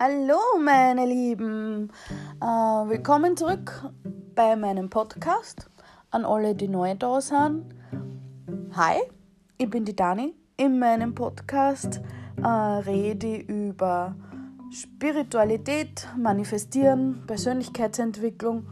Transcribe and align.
Hallo 0.00 0.38
meine 0.62 1.06
Lieben, 1.06 1.90
äh, 2.40 2.44
willkommen 2.44 3.36
zurück 3.36 3.90
bei 4.36 4.54
meinem 4.54 4.90
Podcast 4.90 5.68
an 6.12 6.24
alle, 6.24 6.54
die 6.54 6.68
neu 6.68 6.94
da 6.94 7.20
sind. 7.20 7.64
Hi, 8.74 9.00
ich 9.56 9.68
bin 9.68 9.84
die 9.84 9.96
Dani. 9.96 10.36
In 10.56 10.78
meinem 10.78 11.16
Podcast 11.16 12.00
äh, 12.40 12.46
rede 12.46 13.38
ich 13.38 13.48
über 13.48 14.14
Spiritualität, 14.70 16.06
Manifestieren, 16.16 17.24
Persönlichkeitsentwicklung, 17.26 18.68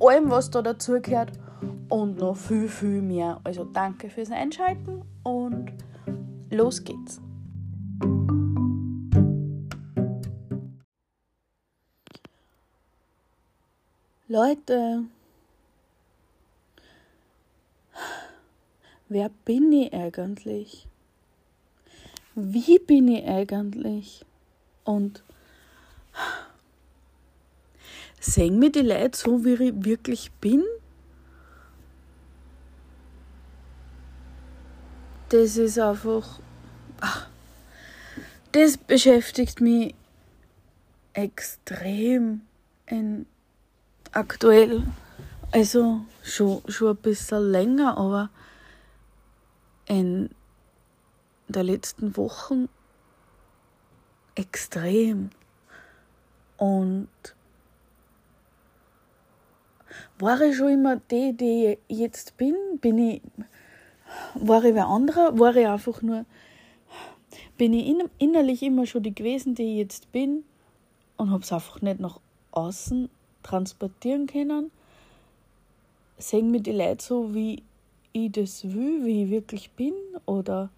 allem 0.00 0.32
was 0.32 0.50
da 0.50 0.62
dazugehört 0.62 1.30
und 1.88 2.18
noch 2.18 2.36
viel, 2.36 2.68
viel 2.68 3.02
mehr. 3.02 3.40
Also 3.44 3.62
danke 3.62 4.10
fürs 4.10 4.32
Einschalten 4.32 5.02
und 5.22 5.72
los 6.50 6.82
geht's. 6.82 7.20
Leute, 14.34 15.04
wer 19.08 19.28
bin 19.44 19.70
ich 19.70 19.92
eigentlich? 19.92 20.88
Wie 22.34 22.80
bin 22.80 23.06
ich 23.06 23.24
eigentlich? 23.28 24.26
Und 24.82 25.22
sehen 28.18 28.58
mir 28.58 28.72
die 28.72 28.80
Leute 28.80 29.16
so, 29.16 29.44
wie 29.44 29.52
ich 29.52 29.84
wirklich 29.84 30.32
bin? 30.40 30.64
Das 35.28 35.56
ist 35.56 35.78
einfach. 35.78 36.40
Ach, 37.00 37.28
das 38.50 38.78
beschäftigt 38.78 39.60
mich 39.60 39.94
extrem 41.12 42.40
in 42.86 43.26
aktuell. 44.14 44.82
Also 45.52 46.00
schon, 46.22 46.62
schon 46.68 46.90
ein 46.90 46.96
bisschen 46.96 47.50
länger, 47.50 47.96
aber 47.96 48.30
in 49.86 50.30
der 51.48 51.62
letzten 51.62 52.16
Wochen 52.16 52.68
extrem. 54.34 55.30
Und 56.56 57.08
war 60.18 60.40
ich 60.40 60.56
schon 60.56 60.70
immer 60.70 60.96
die, 60.96 61.36
die 61.36 61.78
ich 61.88 61.98
jetzt 61.98 62.36
bin? 62.36 62.54
Bin 62.80 62.98
ich, 62.98 63.22
war 64.34 64.64
ich 64.64 64.74
wer 64.74 64.86
anderer? 64.86 65.38
War 65.38 65.54
ich 65.54 65.66
einfach 65.66 66.02
nur, 66.02 66.24
bin 67.56 67.72
ich 67.72 67.94
innerlich 68.18 68.62
immer 68.62 68.86
schon 68.86 69.02
die 69.02 69.14
gewesen, 69.14 69.54
die 69.54 69.72
ich 69.72 69.78
jetzt 69.78 70.10
bin 70.10 70.44
und 71.16 71.30
habe 71.30 71.42
es 71.42 71.52
einfach 71.52 71.80
nicht 71.80 72.00
nach 72.00 72.18
außen 72.50 73.08
transportieren 73.44 74.26
können. 74.26 74.72
Sehen 76.18 76.50
mir 76.50 76.60
die 76.60 76.72
Leute 76.72 77.04
so, 77.04 77.34
wie 77.34 77.62
ich 78.12 78.32
das 78.32 78.64
will, 78.64 79.04
wie 79.04 79.24
ich 79.24 79.30
wirklich 79.30 79.70
bin? 79.70 79.94
Oder 80.26 80.70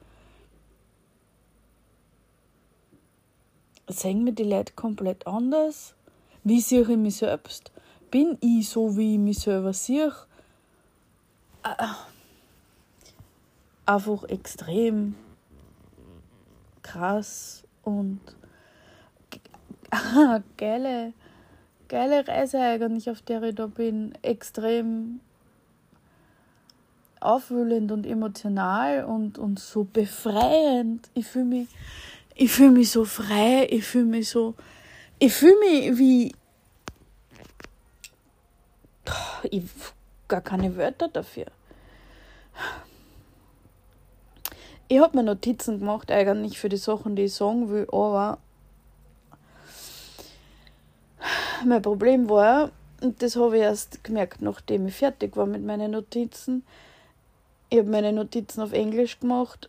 sehen 3.88 4.24
mir 4.24 4.32
die 4.32 4.44
Leute 4.44 4.74
komplett 4.74 5.26
anders? 5.26 5.94
Wie 6.44 6.60
sehe 6.60 6.82
ich 6.82 6.96
mich 6.96 7.16
selbst? 7.16 7.72
Bin 8.10 8.36
ich 8.40 8.68
so, 8.68 8.96
wie 8.96 9.14
ich 9.14 9.20
mich 9.20 9.38
selber 9.38 9.72
sehe? 9.72 10.12
Äh, 11.62 11.86
einfach 13.84 14.24
extrem 14.24 15.14
krass 16.82 17.64
und 17.82 18.20
geile 20.56 21.12
geile 21.88 22.26
Reise 22.26 22.60
eigentlich, 22.60 23.10
auf 23.10 23.22
der 23.22 23.42
ich 23.42 23.54
da 23.54 23.66
bin. 23.66 24.12
Extrem 24.22 25.20
aufwühlend 27.20 27.90
und 27.92 28.06
emotional 28.06 29.04
und, 29.04 29.38
und 29.38 29.58
so 29.58 29.84
befreiend. 29.84 31.08
Ich 31.14 31.26
fühle 31.26 31.44
mich, 31.46 31.68
ich 32.34 32.50
fühle 32.50 32.70
mich 32.70 32.90
so 32.90 33.04
frei, 33.04 33.66
ich 33.70 33.84
fühle 33.84 34.04
mich 34.04 34.28
so, 34.28 34.54
ich 35.18 35.32
fühle 35.32 35.58
mich 35.60 35.98
wie, 35.98 36.34
ich 39.50 39.64
gar 40.28 40.40
keine 40.40 40.76
Wörter 40.76 41.08
dafür. 41.08 41.46
Ich 44.88 45.00
habe 45.00 45.16
mir 45.16 45.24
Notizen 45.24 45.80
gemacht 45.80 46.12
eigentlich 46.12 46.60
für 46.60 46.68
die 46.68 46.76
Sachen, 46.76 47.16
die 47.16 47.24
ich 47.24 47.34
sagen 47.34 47.70
will, 47.70 47.88
aber 47.90 48.38
mein 51.64 51.82
Problem 51.82 52.28
war, 52.28 52.70
und 53.02 53.22
das 53.22 53.36
habe 53.36 53.56
ich 53.56 53.62
erst 53.62 54.04
gemerkt, 54.04 54.42
nachdem 54.42 54.88
ich 54.88 54.94
fertig 54.94 55.36
war 55.36 55.46
mit 55.46 55.64
meinen 55.64 55.92
Notizen, 55.92 56.64
ich 57.68 57.78
habe 57.78 57.90
meine 57.90 58.12
Notizen 58.12 58.62
auf 58.62 58.72
Englisch 58.72 59.18
gemacht 59.20 59.68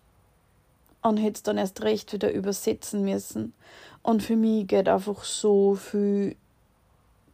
und 1.01 1.17
hätte 1.17 1.37
es 1.37 1.43
dann 1.43 1.57
erst 1.57 1.81
recht 1.81 2.13
wieder 2.13 2.31
übersetzen 2.31 3.03
müssen. 3.03 3.53
Und 4.03 4.23
für 4.23 4.35
mich 4.35 4.67
geht 4.67 4.87
einfach 4.87 5.23
so 5.23 5.75
viel 5.75 6.35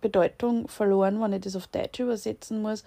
Bedeutung 0.02 0.68
verloren, 0.68 1.22
wenn 1.22 1.34
ich 1.34 1.42
das 1.42 1.56
auf 1.56 1.68
Deutsch 1.68 2.00
übersetzen 2.00 2.62
muss. 2.62 2.84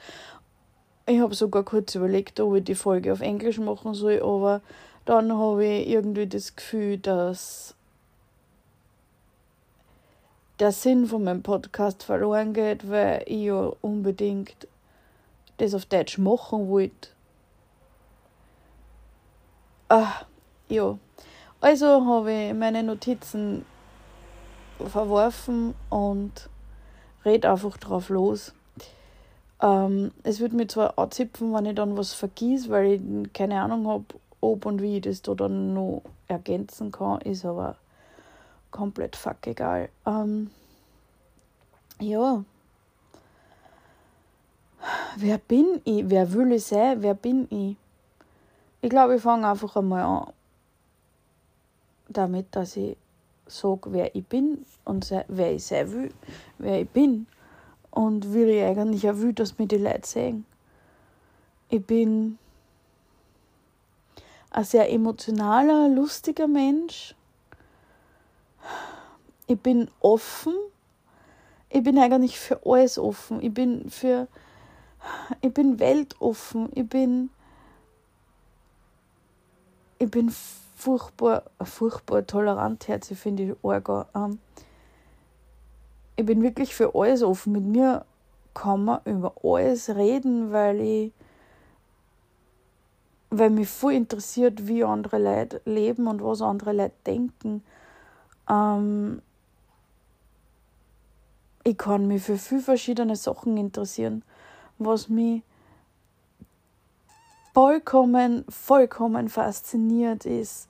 Ich 1.07 1.21
habe 1.21 1.35
sogar 1.35 1.63
kurz 1.63 1.95
überlegt, 1.95 2.41
ob 2.41 2.57
ich 2.57 2.65
die 2.65 2.75
Folge 2.75 3.13
auf 3.13 3.21
Englisch 3.21 3.59
machen 3.59 3.95
soll, 3.95 4.21
aber 4.23 4.61
dann 5.05 5.33
habe 5.33 5.65
ich 5.65 5.89
irgendwie 5.89 6.27
das 6.27 6.57
Gefühl, 6.57 6.99
dass 6.99 7.75
der 10.59 10.73
Sinn 10.73 11.07
von 11.07 11.25
meinem 11.25 11.43
Podcast 11.43 12.03
verloren 12.03 12.53
geht, 12.53 12.89
weil 12.89 13.23
ich 13.27 13.45
ja 13.45 13.73
unbedingt 13.81 14.67
das 15.59 15.75
auf 15.75 15.87
Deutsch 15.87 16.19
machen 16.19 16.69
wollte. 16.69 17.09
Ah, 19.89 20.25
ja. 20.69 20.99
Also 21.61 21.87
habe 21.87 22.33
ich 22.33 22.55
meine 22.55 22.83
Notizen 22.83 23.65
verworfen 24.79 25.75
und 25.91 26.49
red 27.25 27.47
einfach 27.47 27.77
drauf 27.77 28.09
los. 28.09 28.53
Ähm, 29.63 30.13
es 30.23 30.41
würde 30.41 30.57
mir 30.57 30.67
zwar 30.67 30.99
anzipfen, 30.99 31.53
wenn 31.55 31.67
ich 31.67 31.75
dann 31.75 31.97
was 31.97 32.13
vergieße, 32.13 32.69
weil 32.69 32.87
ich 32.93 33.33
keine 33.33 33.61
Ahnung 33.61 33.87
habe, 33.89 34.05
ob 34.41 34.67
und 34.67 34.83
wie 34.83 34.97
ich 34.97 35.03
das 35.03 35.23
da 35.23 35.35
dann 35.35 35.73
noch 35.73 36.03
ergänzen 36.29 36.93
kann, 36.93 37.21
ist 37.23 37.45
aber 37.45 37.77
komplett 38.71 39.17
fuck 39.17 39.47
egal. 39.47 39.89
Ähm, 40.07 40.51
ja. 42.01 42.45
Wer 45.17 45.39
bin 45.39 45.81
ich? 45.85 46.09
Wer 46.09 46.33
will 46.33 46.53
ich 46.53 46.65
sein? 46.65 47.03
Wer 47.03 47.15
bin 47.15 47.47
ich? 47.51 47.77
Ich 48.83 48.91
glaube, 48.91 49.17
ich 49.17 49.23
fange 49.23 49.49
einfach 49.49 49.77
einmal 49.77 50.03
an 50.03 50.33
damit, 52.09 52.55
dass 52.55 52.77
ich 52.77 52.97
sage, 53.47 53.93
wer 53.93 54.15
ich 54.15 54.25
bin 54.25 54.65
und 54.85 55.11
wer 55.29 55.53
ich 55.53 55.65
sein 55.65 55.91
will, 55.93 56.13
wer 56.59 56.81
ich 56.81 56.89
bin 56.89 57.27
und 57.91 58.33
wie 58.33 58.43
ich 58.43 58.65
eigentlich 58.65 59.09
auch 59.09 59.17
will, 59.17 59.33
dass 59.33 59.59
mir 59.59 59.67
die 59.67 59.79
Leute 59.79 60.07
sehen. 60.07 60.47
Ich 61.69 61.85
bin 61.85 62.39
ein 64.51 64.65
sehr 64.65 64.91
emotionaler, 64.91 65.89
lustiger 65.89 66.47
Mensch 66.47 67.16
ich 69.47 69.61
bin 69.61 69.91
offen. 70.01 70.55
Ich 71.69 71.83
bin 71.83 71.99
eigentlich 71.99 72.39
für 72.39 72.61
alles 72.65 72.99
offen. 72.99 73.43
Ich 73.43 73.53
bin 73.53 73.91
für, 73.91 74.29
ich 75.41 75.53
bin 75.53 75.79
weltoffen. 75.79 76.69
Ich 76.75 76.89
bin, 76.89 77.31
ich 79.99 80.11
bin 80.11 80.33
furchtbar, 80.77 81.45
furchtbar 81.63 82.27
tolerant, 82.27 82.87
herzlich 82.87 83.19
finde 83.19 83.43
ich 83.43 83.65
arg. 83.65 84.07
Ähm, 84.15 84.39
ich 86.17 86.25
bin 86.25 86.43
wirklich 86.43 86.75
für 86.75 86.95
alles 86.95 87.23
offen. 87.23 87.53
Mit 87.53 87.65
mir 87.65 88.05
kann 88.55 88.85
man 88.85 89.01
über 89.05 89.35
alles 89.43 89.91
reden, 89.91 90.53
weil 90.53 90.81
ich, 90.81 91.13
weil 93.31 93.51
mich 93.51 93.69
voll 93.69 93.95
interessiert, 93.95 94.67
wie 94.67 94.85
andere 94.85 95.19
Leute 95.19 95.61
leben 95.65 96.07
und 96.07 96.23
was 96.23 96.41
andere 96.41 96.73
Leute 96.73 96.95
denken. 97.07 97.63
Ähm, 98.49 99.23
ich 101.65 101.77
kann 101.77 102.07
mich 102.07 102.23
für 102.23 102.39
viele 102.39 102.61
verschiedene 102.61 103.17
Sachen 103.17 103.57
interessieren, 103.57 104.23
was 104.79 105.09
mich 105.09 105.43
vollkommen, 107.53 108.45
vollkommen 108.49 109.29
fasziniert 109.29 110.27
ist. 110.27 110.69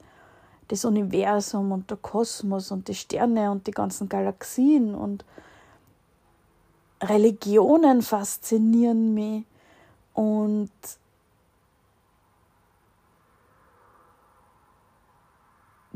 Das 0.69 0.85
Universum 0.85 1.73
und 1.73 1.91
der 1.91 1.97
Kosmos 1.99 2.71
und 2.71 2.89
die 2.89 2.95
Sterne 2.95 3.51
und 3.51 3.67
die 3.67 3.73
ganzen 3.73 4.09
Galaxien 4.09 4.95
und 4.95 5.25
Religionen 7.03 8.03
faszinieren 8.03 9.15
mich 9.15 9.45
und 10.15 10.71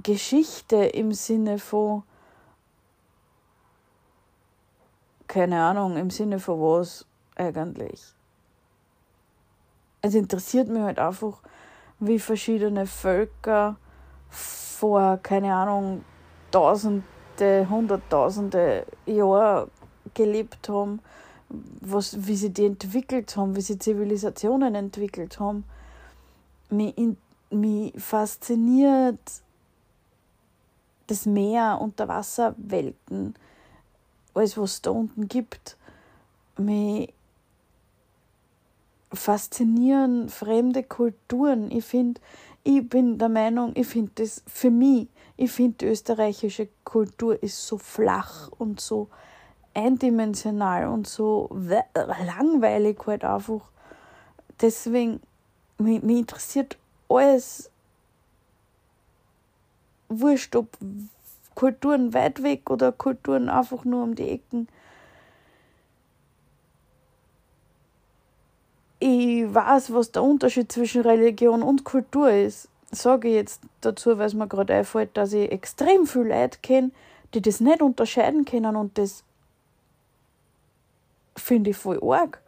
Geschichte 0.02 0.76
im 0.76 1.12
Sinne 1.12 1.58
von 1.58 2.02
keine 5.31 5.62
Ahnung, 5.62 5.97
im 5.97 6.11
Sinne 6.11 6.41
von 6.41 6.61
was 6.61 7.06
eigentlich. 7.37 8.02
Es 10.02 10.14
interessiert 10.14 10.69
mich 10.69 10.82
halt 10.82 10.99
einfach, 10.99 11.41
wie 12.00 12.19
verschiedene 12.19 12.85
Völker 12.85 13.76
vor, 14.29 15.20
keine 15.23 15.55
Ahnung, 15.55 16.05
Tausende, 16.50 17.05
Hunderttausende 17.69 18.85
Jahre 19.06 19.69
gelebt 20.14 20.69
haben, 20.69 21.00
was, 21.81 22.26
wie 22.26 22.35
sie 22.35 22.50
die 22.50 22.67
entwickelt 22.67 23.37
haben, 23.37 23.55
wie 23.55 23.61
sie 23.61 23.79
Zivilisationen 23.79 24.75
entwickelt 24.75 25.38
haben. 25.38 25.62
Mich, 26.70 26.94
mich 27.50 27.93
fasziniert 27.96 29.20
das 31.10 31.26
Meer, 31.26 31.78
Unterwasserwelten, 31.80 33.34
alles, 34.34 34.56
was 34.56 34.72
es 34.72 34.82
da 34.82 34.90
unten 34.90 35.28
gibt. 35.28 35.76
Mich 36.56 37.12
faszinieren 39.12 40.28
fremde 40.28 40.82
Kulturen. 40.82 41.70
Ich 41.70 41.84
finde, 41.84 42.20
ich 42.62 42.88
bin 42.88 43.18
der 43.18 43.28
Meinung, 43.28 43.72
ich 43.74 43.86
finde 43.86 44.12
das 44.16 44.42
für 44.46 44.70
mich, 44.70 45.08
ich 45.36 45.50
finde 45.50 45.78
die 45.78 45.86
österreichische 45.86 46.68
Kultur 46.84 47.42
ist 47.42 47.66
so 47.66 47.78
flach 47.78 48.50
und 48.58 48.80
so 48.80 49.08
eindimensional 49.74 50.88
und 50.88 51.06
so 51.06 51.48
langweilig 51.52 52.98
halt 53.06 53.24
einfach. 53.24 53.62
Deswegen, 54.60 55.20
mich, 55.78 56.02
mich 56.02 56.18
interessiert 56.18 56.76
alles, 57.08 57.70
wurscht, 60.10 60.54
ob 60.56 60.76
Kulturen 61.54 62.12
weit 62.12 62.42
weg 62.42 62.70
oder 62.70 62.92
Kulturen 62.92 63.48
einfach 63.48 63.84
nur 63.84 64.02
um 64.02 64.14
die 64.14 64.28
Ecken. 64.28 64.68
Ich 68.98 69.52
weiß, 69.52 69.94
was 69.94 70.12
der 70.12 70.22
Unterschied 70.22 70.70
zwischen 70.70 71.00
Religion 71.02 71.62
und 71.62 71.84
Kultur 71.84 72.30
ist. 72.30 72.68
Sage 72.90 73.28
ich 73.28 73.34
jetzt 73.34 73.62
dazu, 73.80 74.18
weil 74.18 74.26
es 74.26 74.34
mir 74.34 74.48
gerade 74.48 74.74
einfällt, 74.74 75.16
dass 75.16 75.32
ich 75.32 75.50
extrem 75.50 76.06
viele 76.06 76.40
Leute 76.40 76.58
kenne, 76.60 76.90
die 77.32 77.40
das 77.40 77.60
nicht 77.60 77.80
unterscheiden 77.80 78.44
können 78.44 78.76
und 78.76 78.98
das 78.98 79.24
finde 81.36 81.70
ich 81.70 81.76
voll 81.76 82.00
arg. 82.02 82.42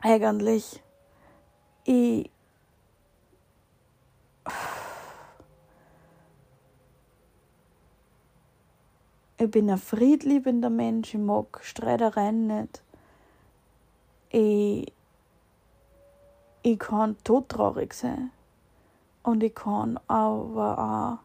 Eigentlich. 0.00 0.82
Ich. 1.84 2.30
Ich 9.36 9.50
bin 9.50 9.70
ein 9.70 9.78
friedliebender 9.78 10.70
Mensch, 10.70 11.14
ich 11.14 11.20
mag 11.20 11.60
Streitereien 11.62 12.46
nicht. 12.46 12.82
Ich, 14.30 14.92
ich 16.62 16.78
kann 16.78 17.16
todtraurig 17.24 17.94
sein. 17.94 18.30
Und 19.22 19.42
ich 19.42 19.54
kann 19.54 19.98
aber 20.06 21.18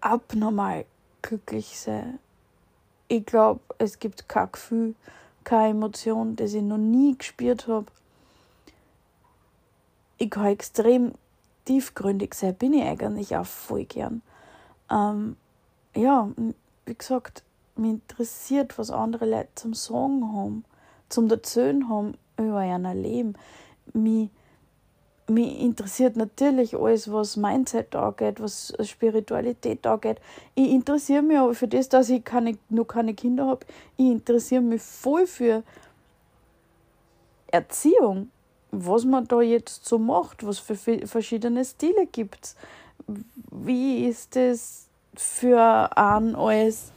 auch 0.00 0.08
abnormal 0.08 0.84
glücklich 1.22 1.78
sein 1.78 2.18
ich 3.08 3.24
glaube, 3.24 3.60
es 3.78 3.98
gibt 3.98 4.28
kein 4.28 4.50
Gefühl, 4.52 4.94
keine 5.44 5.70
Emotion, 5.70 6.36
das 6.36 6.54
ich 6.54 6.62
noch 6.62 6.78
nie 6.78 7.16
gespürt 7.16 7.68
habe. 7.68 7.86
Ich 10.18 10.30
kann 10.30 10.46
extrem 10.46 11.12
tiefgründig 11.64 12.34
sein, 12.34 12.54
bin 12.54 12.72
ich 12.72 12.84
eigentlich 12.84 13.36
auch 13.36 13.46
voll 13.46 13.84
gern. 13.84 14.22
Ähm, 14.90 15.36
ja, 15.96 16.30
wie 16.84 16.94
gesagt, 16.94 17.42
mich 17.76 17.92
interessiert, 17.92 18.78
was 18.78 18.90
andere 18.90 19.26
Leute 19.26 19.48
zum 19.54 19.74
Sagen 19.74 20.32
haben, 20.32 20.64
zum 21.08 21.30
Erzählen 21.30 21.88
haben 21.88 22.14
über 22.38 22.64
ihr 22.64 22.94
Leben. 22.94 23.34
Mich 23.92 24.30
mich 25.28 25.60
interessiert 25.60 26.16
natürlich 26.16 26.76
alles, 26.76 27.10
was 27.10 27.36
Mindset 27.36 27.96
angeht, 27.96 28.40
was 28.40 28.72
Spiritualität 28.82 29.86
angeht. 29.86 30.18
Ich 30.54 30.70
interessiere 30.70 31.22
mich 31.22 31.38
aber 31.38 31.54
für 31.54 31.68
das, 31.68 31.88
dass 31.88 32.08
ich 32.10 32.24
keine, 32.24 32.56
noch 32.68 32.84
keine 32.84 33.14
Kinder 33.14 33.46
habe. 33.46 33.66
Ich 33.96 34.06
interessiere 34.06 34.60
mich 34.60 34.82
voll 34.82 35.26
für 35.26 35.62
Erziehung, 37.48 38.30
was 38.70 39.04
man 39.04 39.26
da 39.26 39.40
jetzt 39.40 39.84
so 39.84 39.98
macht, 39.98 40.46
was 40.46 40.58
für 40.58 40.76
verschiedene 40.76 41.64
Stile 41.64 42.06
gibt. 42.06 42.54
Wie 43.50 44.06
ist 44.06 44.36
es 44.36 44.86
für 45.20 45.96
einen 45.96 46.34
als 46.34 46.92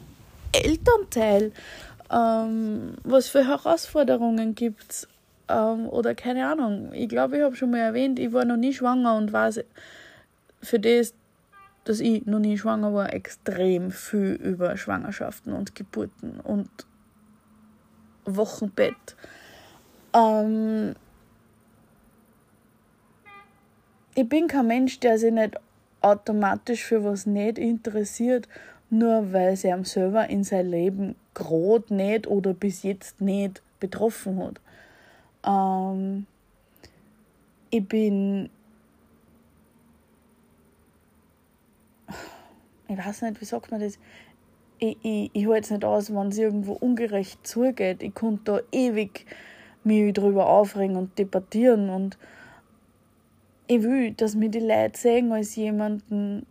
Elternteil? 0.52 1.52
Ähm, 2.12 2.96
was 3.04 3.28
für 3.28 3.48
Herausforderungen 3.48 4.56
gibt 4.56 4.92
es? 4.92 5.08
ähm, 5.50 5.90
oder 5.90 6.16
keine 6.16 6.48
Ahnung. 6.48 6.94
Ich 6.94 7.10
glaube, 7.10 7.38
ich 7.38 7.44
habe 7.44 7.56
schon 7.56 7.72
mal 7.72 7.80
erwähnt, 7.80 8.20
ich 8.20 8.32
war 8.32 8.46
noch 8.46 8.58
nie 8.58 8.74
schwanger 8.74 9.18
und 9.18 9.34
weiß 9.34 9.62
für 10.62 10.80
das, 10.80 11.14
dass 11.84 12.00
ich 12.00 12.26
noch 12.26 12.40
nie 12.40 12.58
schwanger 12.58 12.94
war, 12.94 13.14
extrem 13.14 13.92
viel 13.92 14.34
über 14.34 14.78
Schwangerschaften 14.78 15.54
und 15.54 15.76
Geburten 15.76 16.40
und 16.40 16.70
Wochenbett. 18.26 19.16
Ähm, 20.14 20.96
ich 24.14 24.30
bin 24.30 24.48
kein 24.48 24.68
Mensch, 24.68 25.00
der 25.00 25.18
sich 25.18 25.34
nicht 25.34 25.60
automatisch 26.02 26.84
für 26.84 27.04
was 27.04 27.26
nicht 27.26 27.58
interessiert, 27.58 28.48
nur 28.90 29.32
weil 29.34 29.54
es 29.54 29.64
ihm 29.64 29.86
selber 29.86 30.30
in 30.30 30.44
sein 30.44 30.70
Leben 30.70 31.16
gerade 31.34 31.94
nicht 31.94 32.28
oder 32.28 32.54
bis 32.54 32.84
jetzt 32.84 33.22
nicht 33.22 33.62
betroffen 33.80 34.44
hat. 34.44 34.60
Ähm, 35.46 36.26
ich 37.70 37.88
bin. 37.88 38.50
Ich 42.88 42.98
weiß 42.98 43.22
nicht, 43.22 43.40
wie 43.40 43.46
sagt 43.46 43.70
man 43.70 43.82
das? 43.82 44.00
Ich, 44.80 44.98
ich, 45.04 45.30
ich 45.34 45.48
halte 45.48 45.62
es 45.62 45.70
nicht 45.70 45.86
aus, 45.86 46.14
wenn 46.14 46.30
es 46.30 46.38
irgendwo 46.38 46.74
ungerecht 46.74 47.46
zugeht. 47.46 48.02
Ich 48.02 48.16
konnte 48.16 48.44
da 48.44 48.60
ewig 48.72 49.28
mich 49.84 50.14
drüber 50.14 50.48
aufregen 50.48 50.96
und 50.96 51.18
debattieren 51.20 51.90
und 51.90 52.18
ich 53.70 53.84
will, 53.84 54.14
dass 54.14 54.34
mir 54.34 54.50
die 54.50 54.60
Leute 54.60 55.00
sehen 55.00 55.32
als 55.32 55.56
jemanden, 55.56 56.48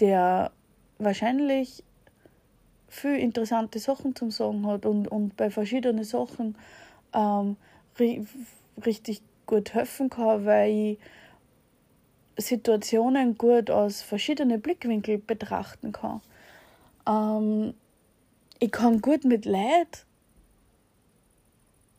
der 0.00 0.52
wahrscheinlich 0.98 1.82
viel 2.88 3.16
interessante 3.16 3.78
Sachen 3.78 4.14
zum 4.14 4.30
Sagen 4.30 4.66
hat 4.66 4.84
und, 4.84 5.08
und 5.08 5.34
bei 5.38 5.48
verschiedenen 5.48 6.04
Sachen 6.04 6.56
ähm, 7.14 7.56
ri 7.98 8.26
richtig 8.84 9.22
gut 9.46 9.72
helfen 9.72 10.10
kann, 10.10 10.44
weil 10.44 10.70
ich 10.70 10.98
Situationen 12.36 13.38
gut 13.38 13.70
aus 13.70 14.02
verschiedenen 14.02 14.60
Blickwinkeln 14.60 15.24
betrachten 15.24 15.92
kann. 15.92 16.20
Ähm, 17.08 17.72
ich 18.58 18.70
kann 18.70 19.00
gut 19.00 19.24
mit 19.24 19.46
Leid. 19.46 20.04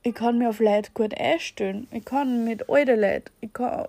Ich 0.06 0.14
kann 0.14 0.38
mir 0.38 0.50
auf 0.50 0.60
Leid 0.60 0.94
gut 0.94 1.18
einstellen. 1.18 1.88
Ich 1.92 2.04
kann 2.04 2.44
mit 2.44 2.70
alten 2.70 3.00
Leid. 3.00 3.32
Ich 3.40 3.54
kann, 3.54 3.88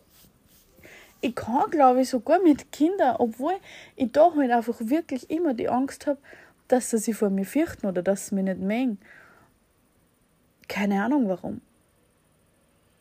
ich 1.21 1.35
kann 1.35 1.71
glaube 1.71 2.02
ich, 2.02 2.09
sogar 2.09 2.40
mit 2.40 2.71
Kindern, 2.71 3.16
obwohl 3.18 3.54
ich 3.97 4.12
da 4.12 4.33
halt 4.35 4.52
einfach 4.52 4.76
wirklich 4.78 5.28
immer 5.28 5.54
die 5.54 5.68
Angst 5.68 6.06
habe, 6.06 6.18
dass 6.68 6.90
sie 6.90 6.99
sich 6.99 7.16
vor 7.16 7.30
mir 7.30 7.44
fürchten 7.44 7.87
oder 7.87 8.02
dass 8.02 8.28
sie 8.28 8.37
mich 8.37 8.44
nicht 8.44 8.61
mögen. 8.61 8.99
Keine 10.68 11.02
Ahnung 11.02 11.28
warum. 11.28 11.61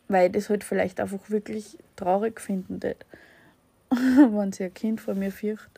Weil 0.08 0.26
ich 0.26 0.32
das 0.32 0.50
halt 0.50 0.64
vielleicht 0.64 0.98
einfach 1.00 1.30
wirklich 1.30 1.78
traurig 1.94 2.40
finden 2.40 2.80
tät, 2.80 3.06
wenn 3.90 4.52
sie 4.52 4.64
ein 4.64 4.74
Kind 4.74 5.00
vor 5.00 5.14
mir 5.14 5.30
fürcht. 5.30 5.70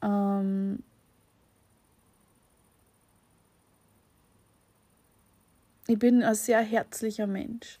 Ähm 0.00 0.84
ich 5.86 5.98
bin 5.98 6.22
ein 6.22 6.34
sehr 6.34 6.60
herzlicher 6.60 7.26
Mensch. 7.26 7.78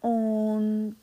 Und 0.00 0.96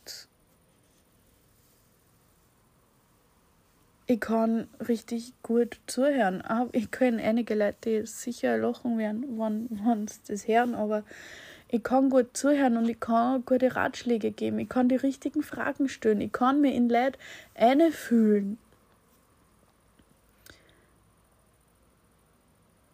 ich 4.06 4.20
kann 4.20 4.68
richtig 4.88 5.34
gut 5.42 5.80
zuhören. 5.88 6.44
Ich 6.72 6.92
kenne 6.92 7.24
einige 7.24 7.56
Leute, 7.56 8.02
die 8.02 8.06
sicher 8.06 8.58
lachen 8.58 8.98
werden, 8.98 9.40
wenn 9.40 10.08
sie 10.08 10.20
das 10.28 10.48
hören, 10.48 10.76
aber 10.76 11.04
ich 11.74 11.84
kann 11.84 12.10
gut 12.10 12.36
zuhören 12.36 12.76
und 12.76 12.90
ich 12.90 13.00
kann 13.00 13.46
gute 13.46 13.76
Ratschläge 13.76 14.32
geben. 14.32 14.60
Ich 14.60 14.68
kann 14.68 14.90
die 14.90 14.98
richtigen 14.98 15.42
Fragen 15.42 15.88
stellen. 15.88 16.20
Ich 16.20 16.34
kann 16.34 16.60
mir 16.60 16.74
in 16.74 16.90
Leute 16.90 17.18
einfühlen. 17.56 18.58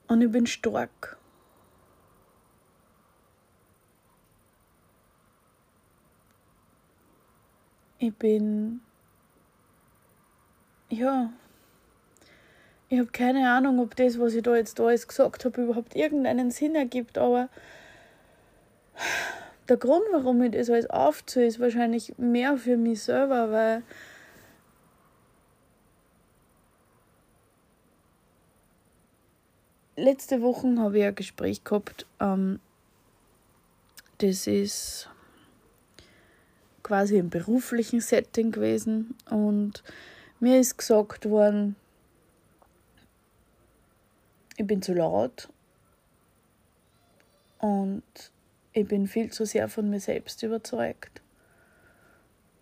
Und 0.08 0.22
ich 0.22 0.32
bin 0.32 0.46
stark. 0.46 1.17
Ich 8.00 8.14
bin 8.16 8.82
ja, 10.90 11.32
Ich 12.90 13.00
habe 13.00 13.12
keine 13.12 13.50
Ahnung, 13.52 13.80
ob 13.80 13.96
das, 13.98 14.18
was 14.20 14.34
ich 14.34 14.44
da 14.44 14.56
jetzt 14.56 14.80
alles 14.80 15.08
gesagt 15.08 15.44
habe, 15.44 15.62
überhaupt 15.64 15.96
irgendeinen 15.96 16.52
Sinn 16.52 16.76
ergibt, 16.76 17.18
aber 17.18 17.50
der 19.68 19.78
Grund, 19.78 20.04
warum 20.12 20.42
ich 20.44 20.52
das 20.52 20.70
alles 20.70 20.90
aufziehe, 20.90 21.48
ist 21.48 21.60
wahrscheinlich 21.60 22.18
mehr 22.18 22.58
für 22.58 22.78
mich 22.78 23.04
selber, 23.04 23.52
weil 23.52 23.84
letzte 29.98 30.42
Woche 30.42 30.74
habe 30.78 31.00
ich 31.00 31.06
ein 31.06 31.16
Gespräch 31.16 31.66
gehabt. 31.66 32.06
Ähm, 32.22 32.62
das 34.20 34.48
ist 34.48 35.10
quasi 36.88 37.18
im 37.18 37.30
beruflichen 37.30 38.00
Setting 38.00 38.54
gewesen. 38.54 39.14
Und 39.30 39.84
mir 40.40 40.58
ist 40.58 40.78
gesagt 40.78 41.30
worden, 41.30 41.76
ich 44.56 44.66
bin 44.66 44.82
zu 44.82 44.94
laut. 44.94 45.50
Und 47.60 48.04
ich 48.72 48.88
bin 48.88 49.08
viel 49.08 49.34
zu 49.34 49.46
sehr 49.46 49.68
von 49.68 49.90
mir 49.90 50.00
selbst 50.00 50.42
überzeugt. 50.44 51.22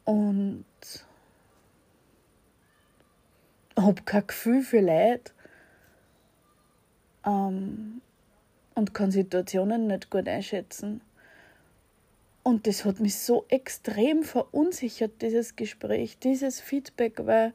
Und 0.06 0.66
habe 3.78 4.02
kein 4.06 4.26
Gefühl 4.26 4.64
für 4.64 4.80
Leid. 4.80 5.36
Ähm, 7.24 8.02
und 8.74 8.94
kann 8.96 9.12
Situationen 9.12 9.86
nicht 9.86 10.10
gut 10.10 10.28
einschätzen. 10.28 11.02
Und 12.48 12.68
das 12.68 12.86
hat 12.86 13.00
mich 13.00 13.18
so 13.18 13.44
extrem 13.50 14.22
verunsichert, 14.22 15.20
dieses 15.24 15.56
Gespräch, 15.56 16.20
dieses 16.20 16.62
Feedback, 16.62 17.26
weil 17.26 17.54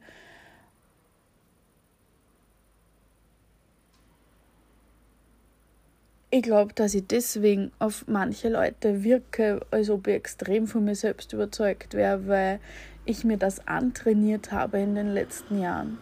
ich 6.32 6.42
glaube, 6.42 6.74
dass 6.74 6.94
ich 6.94 7.06
deswegen 7.06 7.70
auf 7.78 8.08
manche 8.08 8.48
Leute 8.48 9.04
wirke, 9.04 9.64
als 9.70 9.90
ob 9.90 10.08
ich 10.08 10.14
extrem 10.14 10.66
von 10.66 10.84
mir 10.84 10.96
selbst 10.96 11.32
überzeugt 11.32 11.94
wäre, 11.94 12.26
weil 12.26 12.58
ich 13.04 13.22
mir 13.22 13.36
das 13.36 13.68
antrainiert 13.68 14.50
habe 14.50 14.80
in 14.80 14.96
den 14.96 15.14
letzten 15.14 15.60
Jahren. 15.60 15.98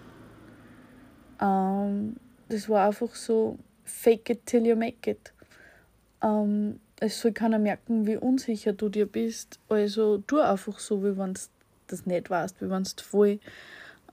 Ähm, 1.42 2.16
das 2.49 2.71
war 2.71 2.87
einfach 2.87 3.14
so, 3.14 3.59
fake 3.85 4.30
it 4.30 4.47
till 4.47 4.66
you 4.66 4.76
make 4.76 5.11
it. 5.11 5.35
Ähm, 6.23 6.80
es 7.00 7.21
soll 7.21 7.33
keiner 7.33 7.59
merken, 7.59 8.07
wie 8.07 8.17
unsicher 8.17 8.73
du 8.73 8.88
dir 8.88 9.07
bist. 9.07 9.59
Also 9.69 10.19
tu 10.19 10.40
einfach 10.40 10.78
so, 10.78 11.02
wie 11.02 11.17
wenn 11.17 11.35
du 11.35 11.40
das 11.87 12.07
nicht 12.07 12.31
weißt, 12.31 12.61
wie 12.61 12.71
wenn 12.71 12.83
du 12.83 13.02
voll 13.02 13.38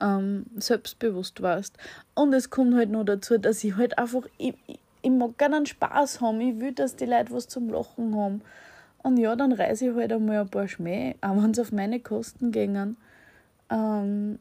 ähm, 0.00 0.46
selbstbewusst 0.56 1.42
warst. 1.42 1.76
Und 2.14 2.32
es 2.32 2.50
kommt 2.50 2.74
halt 2.74 2.90
noch 2.90 3.04
dazu, 3.04 3.38
dass 3.38 3.64
ich 3.64 3.76
halt 3.76 3.98
einfach, 3.98 4.22
ich, 4.38 4.54
ich 5.02 5.10
mag 5.10 5.36
gerne 5.38 5.66
Spaß 5.66 6.20
haben. 6.20 6.40
Ich 6.40 6.60
will, 6.60 6.72
dass 6.72 6.96
die 6.96 7.06
Leute 7.06 7.32
was 7.32 7.48
zum 7.48 7.68
Lachen 7.68 8.16
haben. 8.16 8.42
Und 9.02 9.18
ja, 9.18 9.36
dann 9.36 9.52
reise 9.52 9.90
ich 9.90 9.94
halt 9.94 10.12
einmal 10.12 10.38
ein 10.38 10.48
paar 10.48 10.68
Schmäh, 10.68 11.14
auch 11.20 11.42
wenn 11.42 11.54
sie 11.54 11.60
auf 11.60 11.72
meine 11.72 12.00
Kosten 12.00 12.50
gehen. 12.50 12.96
Ähm, 13.70 14.38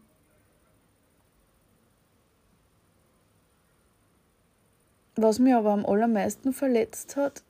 was 5.15 5.39
mich 5.39 5.53
aber 5.53 5.71
am 5.71 5.85
allermeisten 5.85 6.51
verletzt 6.51 7.15
hat, 7.15 7.43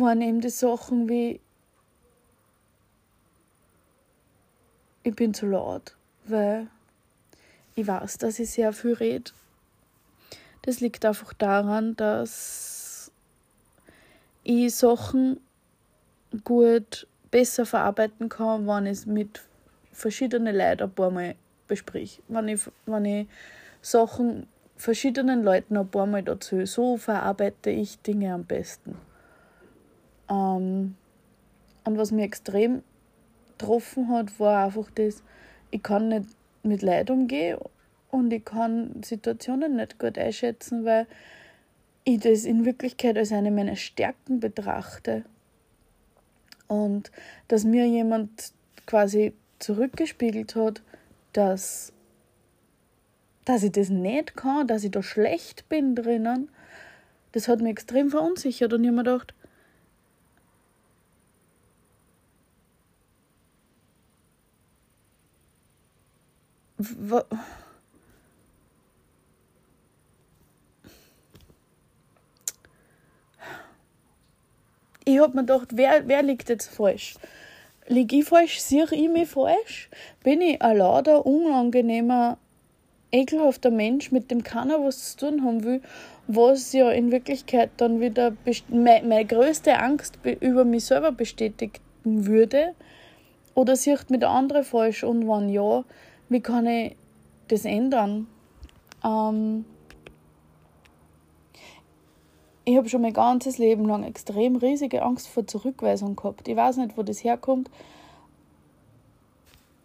waren 0.00 0.22
eben 0.22 0.40
die 0.40 0.50
Sachen 0.50 1.08
wie 1.08 1.40
ich 5.02 5.14
bin 5.14 5.34
zu 5.34 5.46
laut, 5.46 5.96
weil 6.26 6.66
ich 7.74 7.86
weiß, 7.86 8.18
dass 8.18 8.38
ich 8.38 8.50
sehr 8.50 8.72
viel 8.72 8.94
rede 8.94 9.30
das 10.66 10.80
liegt 10.80 11.04
einfach 11.04 11.32
daran, 11.32 11.94
dass 11.94 13.12
ich 14.42 14.74
Sachen 14.74 15.40
gut 16.42 17.06
besser 17.30 17.64
verarbeiten 17.64 18.28
kann, 18.28 18.66
wenn 18.66 18.86
ich 18.86 18.98
es 18.98 19.06
mit 19.06 19.42
verschiedenen 19.92 20.56
Leuten 20.56 20.82
ein 20.82 20.90
paar 20.90 21.10
Mal 21.10 21.36
besprich. 21.68 22.20
Wenn 22.26 22.48
ich, 22.48 22.62
wenn 22.84 23.04
ich 23.04 23.28
Sachen 23.80 24.48
verschiedenen 24.76 25.44
Leuten 25.44 25.76
ein 25.76 25.88
paar 25.88 26.06
Mal 26.06 26.24
dazu, 26.24 26.66
so 26.66 26.96
verarbeite 26.96 27.70
ich 27.70 28.00
Dinge 28.00 28.34
am 28.34 28.44
besten. 28.44 28.96
Ähm, 30.30 30.96
und 31.84 31.98
was 31.98 32.10
mir 32.10 32.24
extrem 32.24 32.82
getroffen 33.58 34.08
hat, 34.08 34.38
war 34.38 34.64
einfach 34.64 34.90
das, 34.94 35.22
ich 35.70 35.82
kann 35.82 36.08
nicht 36.08 36.28
mit 36.62 36.82
Leid 36.82 37.10
umgehen 37.10 37.58
und 38.10 38.32
ich 38.32 38.44
kann 38.44 39.02
Situationen 39.04 39.76
nicht 39.76 39.98
gut 39.98 40.18
einschätzen, 40.18 40.84
weil 40.84 41.06
ich 42.04 42.20
das 42.20 42.44
in 42.44 42.64
Wirklichkeit 42.64 43.16
als 43.16 43.32
eine 43.32 43.50
meiner 43.50 43.76
Stärken 43.76 44.40
betrachte. 44.40 45.24
Und 46.68 47.10
dass 47.48 47.64
mir 47.64 47.86
jemand 47.86 48.52
quasi 48.86 49.32
zurückgespiegelt 49.58 50.54
hat, 50.56 50.82
dass, 51.32 51.92
dass 53.44 53.62
ich 53.62 53.72
das 53.72 53.88
nicht 53.88 54.36
kann, 54.36 54.66
dass 54.66 54.84
ich 54.84 54.90
da 54.90 55.02
schlecht 55.02 55.68
bin 55.68 55.94
drinnen, 55.94 56.48
das 57.32 57.48
hat 57.48 57.60
mich 57.60 57.72
extrem 57.72 58.10
verunsichert 58.10 58.72
und 58.72 58.82
ich 58.82 58.88
habe 58.88 58.96
mir 58.96 59.04
gedacht, 59.04 59.34
ich 75.04 75.18
habe 75.20 75.34
mir 75.34 75.42
gedacht, 75.42 75.68
wer, 75.72 76.06
wer 76.06 76.22
liegt 76.22 76.48
jetzt 76.48 76.68
falsch? 76.68 77.14
Liege 77.86 78.16
ich 78.16 78.24
falsch? 78.24 78.58
Sehe 78.58 78.86
ich 78.90 79.08
mich 79.08 79.28
falsch? 79.28 79.88
Bin 80.22 80.40
ich 80.40 80.60
ein 80.60 80.76
lauter, 80.76 81.24
unangenehmer, 81.24 82.36
ekelhafter 83.12 83.70
Mensch, 83.70 84.10
mit 84.10 84.30
dem 84.30 84.42
keiner 84.42 84.82
was 84.84 85.16
zu 85.16 85.26
tun 85.26 85.44
haben 85.44 85.64
will, 85.64 85.80
was 86.26 86.72
ja 86.72 86.90
in 86.90 87.12
Wirklichkeit 87.12 87.70
dann 87.76 88.00
wieder 88.00 88.32
meine, 88.68 89.06
meine 89.06 89.24
größte 89.24 89.78
Angst 89.78 90.18
über 90.40 90.64
mich 90.64 90.86
selber 90.86 91.12
bestätigen 91.12 91.80
würde? 92.04 92.74
Oder 93.54 93.76
sieht 93.76 94.10
mich 94.10 94.20
der 94.20 94.30
andere 94.30 94.64
falsch? 94.64 95.04
Und 95.04 95.26
wenn 95.28 95.48
ja, 95.48 95.84
wie 96.28 96.40
kann 96.40 96.66
ich 96.66 96.96
das 97.48 97.64
ändern? 97.64 98.26
Ähm, 99.04 99.64
ich 102.64 102.76
habe 102.76 102.88
schon 102.88 103.02
mein 103.02 103.12
ganzes 103.12 103.58
Leben 103.58 103.86
lang 103.86 104.02
extrem 104.02 104.56
riesige 104.56 105.02
Angst 105.02 105.28
vor 105.28 105.46
Zurückweisung 105.46 106.16
gehabt. 106.16 106.48
Ich 106.48 106.56
weiß 106.56 106.78
nicht, 106.78 106.96
wo 106.96 107.04
das 107.04 107.22
herkommt. 107.22 107.70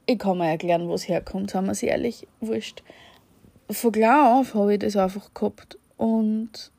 Ich 0.08 0.18
kann 0.18 0.40
mir 0.40 0.50
erklären, 0.50 0.88
wo 0.88 0.96
es 0.96 1.08
herkommt, 1.08 1.52
sagen 1.52 1.68
wir 1.68 1.74
es 1.74 1.84
ehrlich, 1.84 2.28
wurscht. 2.40 2.82
Von 3.70 3.92
klein 3.92 4.40
auf 4.40 4.56
habe 4.56 4.74
ich 4.74 4.80
das 4.80 4.96
einfach 4.96 5.32
gehabt. 5.34 5.78
Und 5.96 6.72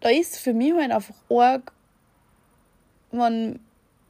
da 0.00 0.08
ist 0.10 0.38
für 0.38 0.54
mich 0.54 0.72
halt 0.74 0.92
einfach 0.92 1.16
arg, 1.28 1.72
wenn 3.18 3.60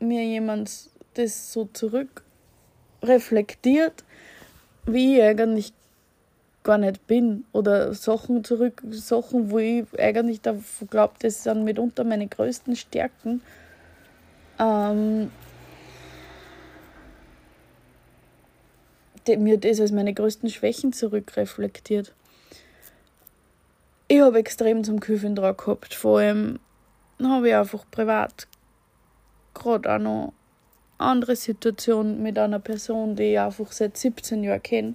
mir 0.00 0.24
jemand 0.24 0.70
das 1.14 1.52
so 1.52 1.68
zurück 1.72 2.22
reflektiert, 3.02 4.04
wie 4.86 5.16
ich 5.16 5.22
eigentlich 5.22 5.72
gar 6.62 6.78
nicht 6.78 7.06
bin 7.06 7.44
oder 7.52 7.94
Sachen 7.94 8.42
zurück, 8.42 8.82
Sachen, 8.90 9.50
wo 9.50 9.58
ich 9.58 9.84
eigentlich 9.98 10.40
glaube, 10.42 11.14
das 11.20 11.44
sind 11.44 11.64
mitunter 11.64 12.04
meine 12.04 12.26
größten 12.26 12.74
Stärken. 12.74 13.42
Ähm, 14.58 15.30
mir 19.26 19.58
das 19.58 19.80
als 19.80 19.92
meine 19.92 20.12
größten 20.12 20.50
Schwächen 20.50 20.92
zurückreflektiert. 20.92 22.12
Ich 24.08 24.20
habe 24.20 24.38
extrem 24.38 24.84
zum 24.84 25.00
Küfen 25.00 25.34
dran 25.34 25.56
gehabt, 25.56 25.94
vor 25.94 26.18
allem 26.18 26.60
habe 27.22 27.48
ich 27.48 27.54
einfach 27.54 27.84
privat 27.90 28.46
gerade 29.54 29.94
auch 29.94 29.98
noch 29.98 30.32
andere 30.98 31.36
Situationen 31.36 32.22
mit 32.22 32.38
einer 32.38 32.60
Person, 32.60 33.16
die 33.16 33.32
ich 33.32 33.40
einfach 33.40 33.72
seit 33.72 33.96
17 33.96 34.44
Jahren 34.44 34.62
kenne 34.62 34.94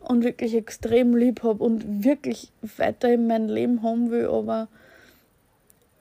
und 0.00 0.24
wirklich 0.24 0.54
extrem 0.54 1.14
lieb 1.16 1.42
habe 1.42 1.62
und 1.62 2.04
wirklich 2.04 2.52
weiter 2.76 3.12
in 3.12 3.26
mein 3.26 3.48
Leben 3.48 3.82
haben 3.82 4.10
will, 4.10 4.26
aber 4.26 4.68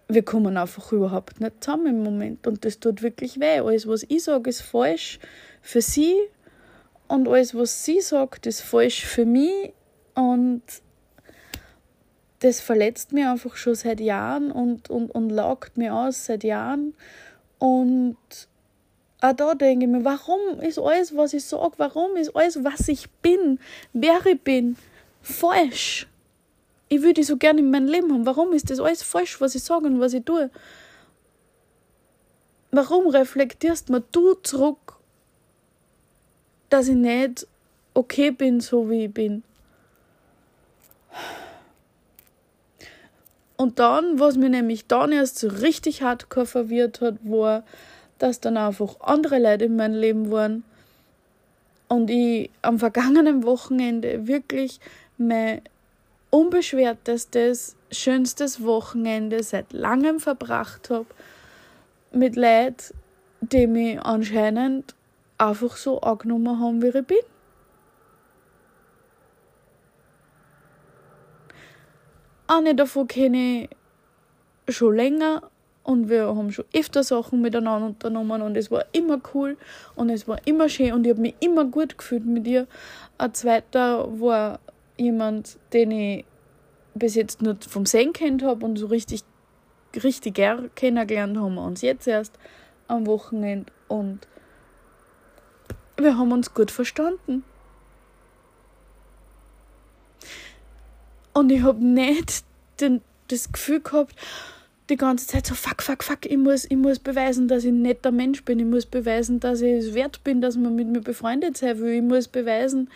wir 0.07 0.23
kommen 0.23 0.57
einfach 0.57 0.91
überhaupt 0.91 1.41
nicht 1.41 1.63
zusammen 1.63 1.87
im 1.87 2.03
Moment 2.03 2.47
und 2.47 2.63
das 2.63 2.79
tut 2.79 3.01
wirklich 3.01 3.39
weh. 3.39 3.59
Alles, 3.59 3.87
was 3.87 4.05
ich 4.07 4.23
sage, 4.23 4.49
ist 4.49 4.61
falsch 4.61 5.19
für 5.61 5.81
sie 5.81 6.15
und 7.07 7.27
alles, 7.27 7.55
was 7.55 7.83
sie 7.83 7.99
sagt, 7.99 8.45
ist 8.45 8.61
falsch 8.61 9.05
für 9.05 9.25
mich 9.25 9.73
und 10.13 10.63
das 12.39 12.61
verletzt 12.61 13.13
mich 13.13 13.25
einfach 13.25 13.55
schon 13.55 13.75
seit 13.75 13.99
Jahren 13.99 14.51
und, 14.51 14.89
und, 14.89 15.09
und 15.11 15.29
laugt 15.29 15.77
mir 15.77 15.93
aus 15.93 16.25
seit 16.25 16.43
Jahren 16.43 16.93
und 17.59 18.17
auch 19.21 19.33
da 19.33 19.55
denke 19.55 19.85
ich 19.85 19.91
mir, 19.91 20.05
warum 20.05 20.59
ist 20.59 20.77
alles, 20.77 21.15
was 21.15 21.33
ich 21.33 21.43
sage, 21.43 21.73
warum 21.77 22.15
ist 22.15 22.35
alles, 22.35 22.63
was 22.63 22.87
ich 22.87 23.09
bin, 23.21 23.59
wer 23.93 24.23
ich 24.25 24.39
bin, 24.41 24.77
falsch? 25.21 26.07
Ich 26.89 27.01
würde 27.01 27.23
so 27.23 27.35
gerne 27.35 27.59
in 27.59 27.71
meinem 27.71 27.87
Leben 27.87 28.13
haben. 28.13 28.25
Warum 28.25 28.53
ist 28.53 28.69
das 28.69 28.79
alles 28.79 29.03
falsch, 29.03 29.41
was 29.41 29.55
ich 29.55 29.63
sage 29.63 29.87
und 29.87 29.99
was 29.99 30.13
ich 30.13 30.23
tue? 30.23 30.49
Warum 32.71 33.07
reflektierst 33.07 33.89
mir 33.89 34.01
du 34.11 34.35
zurück, 34.35 34.97
dass 36.69 36.87
ich 36.87 36.95
nicht 36.95 37.47
okay 37.93 38.31
bin, 38.31 38.59
so 38.59 38.89
wie 38.89 39.05
ich 39.05 39.13
bin? 39.13 39.43
Und 43.57 43.79
dann, 43.79 44.19
was 44.19 44.37
mir 44.37 44.49
nämlich 44.49 44.85
dann 44.85 45.11
erst 45.11 45.39
so 45.39 45.47
richtig 45.47 46.03
hardcore 46.03 46.45
verwirrt 46.45 47.01
hat, 47.01 47.15
war, 47.23 47.63
dass 48.19 48.39
dann 48.39 48.55
einfach 48.55 48.99
andere 49.01 49.39
Leute 49.39 49.65
in 49.65 49.75
meinem 49.75 49.99
Leben 49.99 50.31
waren 50.31 50.63
und 51.87 52.09
ich 52.09 52.49
am 52.61 52.79
vergangenen 52.79 53.43
Wochenende 53.43 54.27
wirklich 54.27 54.79
mein 55.17 55.61
unbeschwertestes, 56.29 57.75
schönstes 57.91 58.63
Wochenende 58.63 59.41
seit 59.43 59.73
langem 59.73 60.19
verbracht 60.19 60.89
habe 60.89 61.07
mit 62.11 62.35
Leuten, 62.35 62.93
die 63.41 63.67
mich 63.67 63.99
anscheinend 64.01 64.93
einfach 65.37 65.77
so 65.77 66.01
angenommen 66.01 66.59
haben, 66.59 66.81
wie 66.81 66.87
ich 66.87 67.05
bin. 67.05 67.17
Eine 72.47 72.75
davon 72.75 73.07
kenne 73.07 73.67
ich 74.67 74.75
schon 74.75 74.95
länger 74.95 75.41
und 75.83 76.09
wir 76.09 76.27
haben 76.27 76.51
schon 76.51 76.65
öfter 76.73 77.03
Sachen 77.03 77.41
miteinander 77.41 77.87
unternommen 77.87 78.41
und 78.41 78.55
es 78.55 78.71
war 78.71 78.85
immer 78.93 79.19
cool 79.33 79.57
und 79.95 80.09
es 80.09 80.27
war 80.27 80.39
immer 80.45 80.69
schön 80.69 80.93
und 80.93 81.05
ich 81.05 81.11
habe 81.11 81.21
mich 81.21 81.35
immer 81.39 81.65
gut 81.65 81.97
gefühlt 81.97 82.25
mit 82.25 82.47
ihr. 82.47 82.67
Ein 83.17 83.33
zweiter 83.33 84.07
war 84.19 84.59
jemand, 84.97 85.57
den 85.73 85.91
ich 85.91 86.25
bis 86.93 87.15
jetzt 87.15 87.41
nur 87.41 87.57
vom 87.67 87.85
Sehen 87.85 88.13
kennt 88.13 88.43
habe 88.43 88.65
und 88.65 88.77
so 88.77 88.87
richtig, 88.87 89.23
richtig 90.03 90.35
gern 90.35 90.69
kennengelernt 90.75 91.37
haben 91.37 91.55
wir 91.55 91.63
uns 91.63 91.81
jetzt 91.81 92.07
erst 92.07 92.37
am 92.87 93.05
Wochenende 93.07 93.71
und 93.87 94.27
wir 95.97 96.17
haben 96.17 96.31
uns 96.31 96.53
gut 96.53 96.71
verstanden. 96.71 97.43
Und 101.37 101.51
ich 101.51 101.61
habe 101.61 101.85
nicht 101.85 102.43
den, 102.81 102.99
das 103.27 103.51
Gefühl 103.51 103.79
gehabt, 103.79 104.15
die 104.89 104.95
ganze 104.95 105.27
Zeit 105.27 105.45
so, 105.45 105.53
fuck, 105.53 105.83
fuck, 105.83 106.03
fuck, 106.03 106.25
ich 106.25 106.35
muss, 106.35 106.65
ich 106.65 106.77
muss 106.77 106.97
beweisen, 106.97 107.47
dass 107.47 107.63
ich 107.63 107.69
ein 107.69 107.83
netter 107.83 108.09
Mensch 108.09 108.43
bin. 108.43 108.57
Ich 108.57 108.65
muss 108.65 108.87
beweisen, 108.87 109.39
dass 109.39 109.61
ich 109.61 109.71
es 109.71 109.93
wert 109.93 110.23
bin, 110.23 110.41
dass 110.41 110.57
man 110.57 110.75
mit 110.75 110.87
mir 110.87 111.01
befreundet 111.01 111.55
sein 111.55 111.77
will. 111.77 111.93
Ich 111.93 112.01
muss 112.01 112.27
beweisen, 112.27 112.89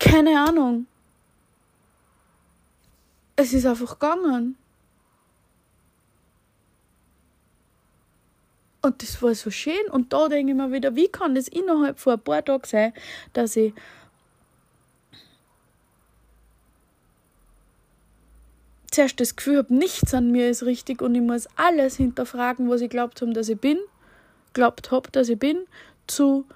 keine 0.00 0.40
Ahnung. 0.40 0.88
Es 3.36 3.52
ist 3.52 3.64
einfach 3.64 3.96
gegangen. 3.96 4.56
Und 8.82 9.00
das 9.00 9.22
war 9.22 9.32
so 9.36 9.52
schön. 9.52 9.88
Und 9.92 10.12
da 10.12 10.28
denke 10.28 10.50
ich 10.50 10.58
mir 10.58 10.72
wieder, 10.72 10.96
wie 10.96 11.06
kann 11.06 11.36
das 11.36 11.46
innerhalb 11.46 12.00
von 12.00 12.14
ein 12.14 12.20
paar 12.20 12.44
Tagen 12.44 12.66
sein, 12.66 12.92
dass 13.32 13.54
ich 13.54 13.72
zuerst 18.98 19.20
das 19.20 19.36
Gefühl 19.36 19.58
habe, 19.58 19.72
nichts 19.72 20.12
an 20.12 20.32
mir 20.32 20.50
ist 20.50 20.64
richtig 20.64 21.02
und 21.02 21.14
ich 21.14 21.20
muss 21.20 21.46
alles 21.54 21.96
hinterfragen, 21.96 22.68
was 22.68 22.80
ich 22.80 22.90
glaubt 22.90 23.22
habe, 23.22 23.32
dass 23.32 23.48
ich 23.48 23.60
bin, 23.60 23.78
glaubt 24.54 24.90
habe, 24.90 25.08
dass 25.12 25.28
ich 25.28 25.38
bin, 25.38 25.58
zu 26.08 26.46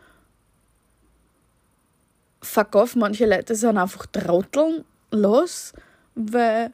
fuck 2.42 2.74
off, 2.74 2.96
manche 2.96 3.26
Leute 3.26 3.55
sind 3.55 3.78
einfach 3.78 4.07
trotteln 4.07 4.85
los, 5.12 5.72
weil 6.16 6.72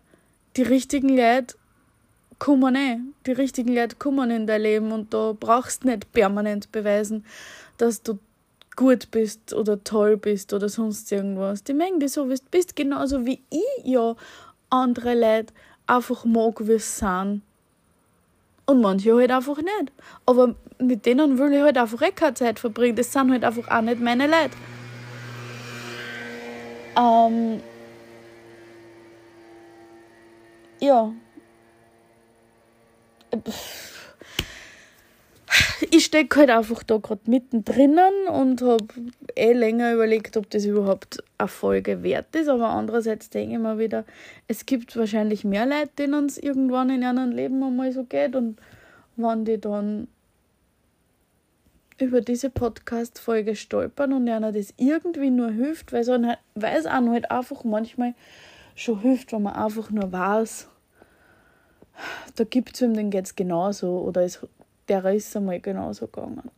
die 0.57 0.63
richtigen 0.63 1.11
Leute 1.11 1.55
kommen 2.39 2.75
eh. 2.75 2.97
Die 3.27 3.33
richtigen 3.33 3.75
Leute 3.75 3.97
kommen 3.97 4.31
in 4.31 4.47
dein 4.47 4.63
Leben 4.63 4.91
und 4.91 5.13
da 5.13 5.35
brauchst 5.39 5.85
du 5.85 5.89
nicht 5.89 6.11
permanent 6.15 6.73
beweisen, 6.73 7.27
dass 7.77 8.03
du 8.03 8.19
gut 8.75 9.11
bist 9.11 9.53
oder 9.53 9.85
toll 9.85 10.17
bist 10.17 10.55
oder 10.55 10.71
sonst 10.71 11.13
irgendwas. 11.13 11.63
Die 11.63 11.75
mengen 11.75 12.01
dich 12.01 12.13
so, 12.13 12.31
wie 12.31 12.37
bist, 12.51 12.75
genauso 12.75 13.27
wie 13.27 13.43
ich 13.51 13.85
ja 13.85 14.15
andere 14.71 15.15
Leute 15.15 15.53
einfach 15.87 16.25
mag, 16.25 16.61
wie 16.61 16.79
sie 16.79 16.79
sind. 16.79 17.43
Und 18.67 18.83
manche 18.83 19.15
halt 19.17 19.31
einfach 19.31 19.57
nicht. 19.57 19.93
Aber 20.27 20.55
mit 20.79 21.07
denen 21.07 21.39
will 21.39 21.53
ich 21.53 21.63
halt 21.63 21.79
einfach 21.79 22.03
eh 22.03 22.13
keine 22.13 22.35
Zeit 22.35 22.59
verbringen. 22.59 22.97
Das 22.97 23.13
sind 23.13 23.31
halt 23.31 23.45
einfach 23.45 23.69
auch 23.69 23.81
nicht 23.81 24.01
meine 24.01 24.27
Leute. 24.27 24.57
Ähm, 26.97 27.63
ja. 30.81 31.13
Ich 35.91 36.07
stecke 36.07 36.41
halt 36.41 36.51
einfach 36.51 36.83
da 36.83 36.97
gerade 36.97 37.21
mittendrin 37.27 37.99
und 38.33 38.63
habe 38.63 38.87
eh 39.37 39.53
länger 39.53 39.95
überlegt, 39.95 40.37
ob 40.37 40.51
das 40.51 40.65
überhaupt 40.65 41.23
eine 41.39 41.49
Folge 41.49 42.03
wert 42.03 42.35
ist. 42.35 42.49
Aber 42.49 42.71
andererseits 42.71 43.31
denke 43.31 43.55
ich 43.55 43.61
mir 43.61 43.79
wieder, 43.79 44.05
es 44.49 44.67
gibt 44.67 44.97
wahrscheinlich 44.97 45.45
mehr 45.45 45.67
Leute, 45.67 45.91
denen 45.99 46.27
es 46.27 46.39
irgendwann 46.39 46.91
in 46.91 47.03
ihrem 47.03 47.31
Leben 47.31 47.63
einmal 47.63 47.93
so 47.93 48.05
geht. 48.05 48.35
Und 48.35 48.59
wenn 49.17 49.45
die 49.45 49.61
dann 49.61 50.09
über 52.01 52.21
diese 52.21 52.51
Podcast-Folge 52.51 53.57
stolpern 53.57 54.13
und 54.13 54.29
einer 54.29 54.53
das 54.53 54.73
irgendwie 54.77 55.31
nur 55.31 55.51
hilft, 55.51 55.93
weil, 55.93 56.05
so 56.05 56.13
halt, 56.13 56.39
es 56.55 56.87
auch 56.87 56.93
halt 56.93 57.31
einfach 57.31 57.65
manchmal 57.65 58.15
schon 58.75 59.01
hilft, 59.01 59.33
wenn 59.33 59.43
man 59.43 59.55
einfach 59.55 59.91
nur 59.91 60.11
weiß, 60.11 60.69
da 62.37 62.45
gibt 62.45 62.75
es 62.75 62.83
ihm, 62.83 62.95
den 62.95 63.11
geht 63.11 63.27
es 63.27 63.37
genauso 63.37 64.01
oder 64.01 64.25
ist, 64.25 64.47
der 64.89 65.05
ist 65.07 65.37
einmal 65.37 65.61
genauso 65.61 66.07
gegangen. 66.07 66.51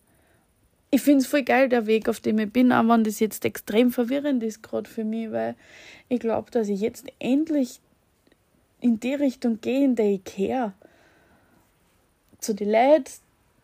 Ich 0.93 1.03
finde 1.03 1.21
es 1.21 1.29
voll 1.29 1.45
geil, 1.45 1.69
der 1.69 1.87
Weg, 1.87 2.09
auf 2.09 2.19
dem 2.19 2.38
ich 2.38 2.53
bin, 2.53 2.73
auch 2.73 2.87
wenn 2.88 3.05
das 3.05 3.21
jetzt 3.21 3.45
extrem 3.45 3.93
verwirrend 3.93 4.43
ist, 4.43 4.62
gerade 4.62 4.90
für 4.90 5.05
mich, 5.05 5.31
weil 5.31 5.55
ich 6.09 6.19
glaube, 6.19 6.51
dass 6.51 6.69
ich 6.69 6.81
jetzt 6.81 7.07
endlich 7.21 7.81
in 8.81 8.99
die 8.99 9.14
Richtung 9.14 9.61
gehe, 9.61 9.85
in 9.85 9.95
der 9.95 10.11
ich 10.11 10.25
kehre. 10.25 10.73
Zu 12.38 12.55
den 12.55 12.73
Leuten, 12.73 13.12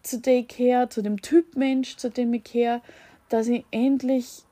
zu 0.02 0.20
dem 0.20 0.40
ich 0.40 0.48
gehöre, 0.56 0.88
zu 0.88 1.02
dem 1.02 1.20
Typ 1.20 1.56
Mensch, 1.56 1.96
zu 1.96 2.10
dem 2.10 2.32
ich 2.34 2.44
gehöre, 2.44 2.80
dass 3.28 3.48
ich 3.48 3.64
endlich 3.72 4.44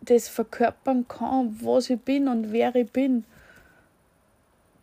das 0.00 0.28
verkörpern 0.28 1.06
kann, 1.08 1.58
was 1.60 1.90
ich 1.90 2.00
bin 2.00 2.28
und 2.28 2.52
wer 2.52 2.74
ich 2.74 2.90
bin. 2.90 3.24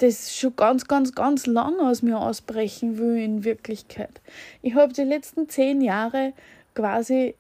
Das 0.02 0.36
schon 0.36 0.56
ganz, 0.56 0.88
ganz, 0.88 1.14
ganz 1.14 1.46
lange 1.46 1.82
aus 1.84 2.02
mir 2.02 2.20
ausbrechen 2.20 2.98
will 2.98 3.18
in 3.18 3.44
Wirklichkeit. 3.44 4.20
Ich 4.64 4.74
habe 4.74 4.94
die 4.94 5.04
letzten 5.04 5.48
zehn 5.48 5.80
Jahre 5.80 6.34
quasi 6.74 7.36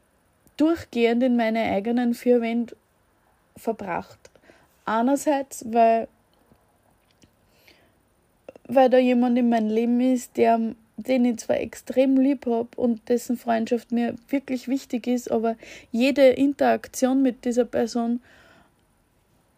durchgehend 0.58 1.24
in 1.24 1.36
meine 1.36 1.64
eigenen 1.64 2.14
vier 2.14 2.40
Wände 2.40 2.76
verbracht. 3.58 4.20
Einerseits, 4.86 5.66
weil, 5.72 6.08
weil 8.68 8.92
da 8.92 9.00
jemand 9.00 9.40
in 9.40 9.50
meinem 9.50 9.70
Leben 9.70 10.00
ist, 10.00 10.38
der 10.38 10.60
den 10.98 11.26
ich 11.26 11.38
zwar 11.38 11.60
extrem 11.60 12.16
lieb 12.16 12.46
habe 12.46 12.70
und 12.76 13.10
dessen 13.10 13.36
Freundschaft 13.38 13.92
mir 13.92 14.14
wirklich 14.30 14.68
wichtig 14.68 15.08
ist, 15.08 15.32
aber 15.32 15.56
jede 15.92 16.28
Interaktion 16.28 17.24
mit 17.24 17.44
dieser 17.44 17.66
Person 17.66 18.22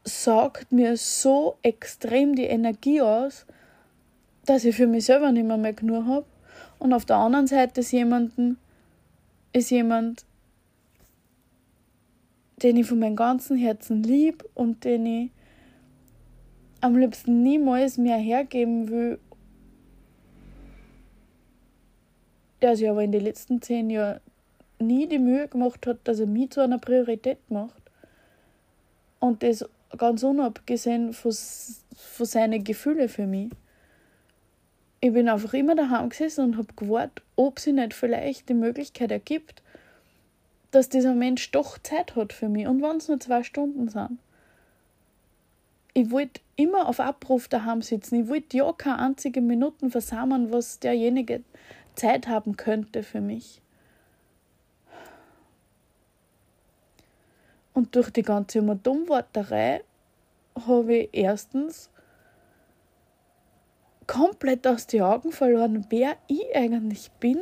saugt 0.03 0.71
mir 0.71 0.97
so 0.97 1.57
extrem 1.61 2.35
die 2.35 2.45
Energie 2.45 3.01
aus, 3.01 3.45
dass 4.45 4.65
ich 4.65 4.75
für 4.75 4.87
mich 4.87 5.05
selber 5.05 5.31
nicht 5.31 5.45
mehr, 5.45 5.57
mehr 5.57 5.73
genug 5.73 6.05
habe. 6.05 6.25
Und 6.79 6.93
auf 6.93 7.05
der 7.05 7.17
anderen 7.17 7.47
Seite 7.47 7.81
ist 7.81 7.91
jemanden, 7.91 8.57
ist 9.53 9.71
jemand, 9.71 10.25
den 12.61 12.77
ich 12.77 12.87
von 12.87 12.99
meinem 12.99 13.15
ganzen 13.15 13.57
Herzen 13.57 14.03
lieb 14.03 14.43
und 14.53 14.83
den 14.83 15.05
ich 15.05 15.31
am 16.81 16.97
liebsten 16.97 17.43
niemals 17.43 17.97
mehr 17.97 18.17
hergeben 18.17 18.89
will 18.89 19.19
der 22.63 22.77
sich 22.77 22.89
aber 22.89 23.03
in 23.03 23.11
den 23.11 23.23
letzten 23.23 23.61
zehn 23.61 23.89
Jahren 23.89 24.21
nie 24.79 25.05
die 25.05 25.19
Mühe 25.19 25.47
gemacht 25.49 25.85
hat, 25.85 25.97
dass 26.05 26.19
er 26.19 26.27
mich 26.27 26.51
zu 26.51 26.61
einer 26.61 26.77
Priorität 26.79 27.37
macht. 27.49 27.81
Und 29.19 29.43
das 29.43 29.65
ganz 29.97 30.23
unabgesehen 30.23 31.13
von, 31.13 31.31
von 31.31 32.25
seinen 32.25 32.63
Gefühlen 32.63 33.09
für 33.09 33.27
mich. 33.27 33.49
Ich 35.01 35.11
bin 35.11 35.27
einfach 35.27 35.53
immer 35.53 35.75
daheim 35.75 36.09
gesessen 36.09 36.45
und 36.45 36.57
habe 36.57 36.73
gewartet, 36.75 37.23
ob 37.35 37.59
sie 37.59 37.73
nicht 37.73 37.93
vielleicht 37.93 38.47
die 38.49 38.53
Möglichkeit 38.53 39.11
ergibt, 39.11 39.61
dass 40.71 40.89
dieser 40.89 41.13
Mensch 41.13 41.51
doch 41.51 41.77
Zeit 41.77 42.15
hat 42.15 42.33
für 42.33 42.49
mich. 42.49 42.67
Und 42.67 42.81
wenn 42.81 42.97
es 42.97 43.07
nur 43.07 43.19
zwei 43.19 43.43
Stunden 43.43 43.89
sind. 43.89 44.17
Ich 45.93 46.09
wollte 46.09 46.41
immer 46.55 46.87
auf 46.87 46.99
Abruf 46.99 47.47
daheim 47.47 47.81
sitzen. 47.81 48.23
Ich 48.23 48.27
wollte 48.29 48.57
ja 48.57 48.71
keine 48.73 48.99
einzige 48.99 49.41
Minuten 49.41 49.91
versammeln, 49.91 50.51
was 50.51 50.79
derjenige 50.79 51.43
Zeit 51.95 52.27
haben 52.27 52.57
könnte 52.57 53.03
für 53.03 53.21
mich. 53.21 53.62
Und 57.73 57.95
durch 57.95 58.11
die 58.11 58.21
ganze 58.21 58.61
Dummworterei 58.61 59.83
habe 60.67 60.95
ich 60.95 61.09
erstens 61.11 61.89
komplett 64.05 64.67
aus 64.67 64.85
den 64.87 65.01
Augen 65.01 65.31
verloren, 65.31 65.85
wer 65.89 66.17
ich 66.27 66.55
eigentlich 66.55 67.11
bin. 67.13 67.39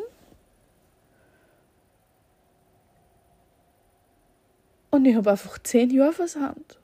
Und 4.89 5.05
ich 5.05 5.15
habe 5.15 5.31
einfach 5.31 5.57
zehn 5.59 5.89
Jahre 5.89 6.13
versandt. 6.13 6.79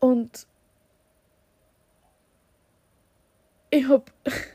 Und 0.00 0.46
ich 3.70 3.88
habe 3.88 4.04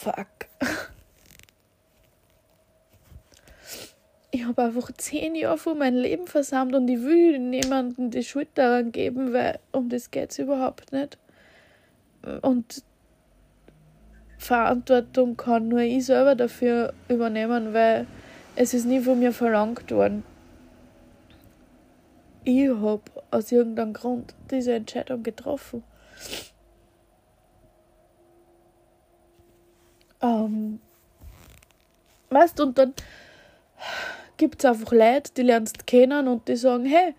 Fuck. 0.00 0.48
Ich 4.30 4.46
habe 4.46 4.62
einfach 4.62 4.90
zehn 4.92 5.34
Jahre 5.34 5.58
von 5.58 5.76
meinem 5.76 6.00
Leben 6.00 6.26
versammelt 6.26 6.76
und 6.76 6.88
ich 6.88 7.02
will 7.02 7.38
niemandem 7.38 8.10
die 8.10 8.22
Schuld 8.22 8.48
daran 8.54 8.92
geben, 8.92 9.34
weil 9.34 9.58
um 9.72 9.90
das 9.90 10.10
geht 10.10 10.30
es 10.30 10.38
überhaupt 10.38 10.92
nicht. 10.92 11.18
Und 12.40 12.82
Verantwortung 14.38 15.36
kann 15.36 15.68
nur 15.68 15.80
ich 15.80 16.06
selber 16.06 16.34
dafür 16.34 16.94
übernehmen, 17.08 17.74
weil 17.74 18.06
es 18.56 18.72
ist 18.72 18.86
nie 18.86 19.00
von 19.00 19.18
mir 19.18 19.32
verlangt 19.32 19.90
worden. 19.90 20.24
Ich 22.44 22.70
habe 22.70 23.02
aus 23.30 23.52
irgendeinem 23.52 23.92
Grund 23.92 24.34
diese 24.50 24.72
Entscheidung 24.72 25.22
getroffen. 25.22 25.82
Ähm, 30.22 30.80
weißt 32.30 32.60
und 32.60 32.76
dann 32.78 32.94
gibt 34.36 34.62
es 34.62 34.70
einfach 34.70 34.92
Leute, 34.92 35.32
die 35.36 35.42
lernst 35.42 35.86
kennen 35.86 36.28
und 36.28 36.48
die 36.48 36.56
sagen, 36.56 36.86
hey, 36.86 37.14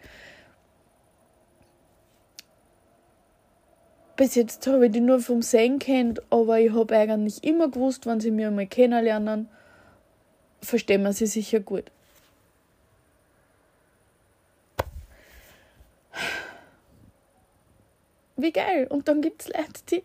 bis 4.15 4.35
jetzt 4.35 4.65
habe 4.67 4.85
ich 4.85 4.91
die 4.91 4.99
nur 4.99 5.19
vom 5.19 5.41
Sehen 5.41 5.79
kennt, 5.79 6.21
aber 6.31 6.59
ich 6.59 6.71
habe 6.73 6.95
eigentlich 6.95 7.43
immer 7.43 7.69
gewusst, 7.69 8.05
wenn 8.05 8.19
sie 8.19 8.31
mich 8.31 8.45
einmal 8.45 8.67
kennenlernen, 8.67 9.49
verstehen 10.61 11.03
wir 11.03 11.13
sie 11.13 11.25
sicher 11.25 11.59
gut. 11.59 11.85
Wie 18.37 18.51
geil. 18.51 18.87
Und 18.89 19.07
dann 19.07 19.21
gibt 19.21 19.43
es 19.43 19.47
Leute, 19.49 19.81
die 19.89 20.03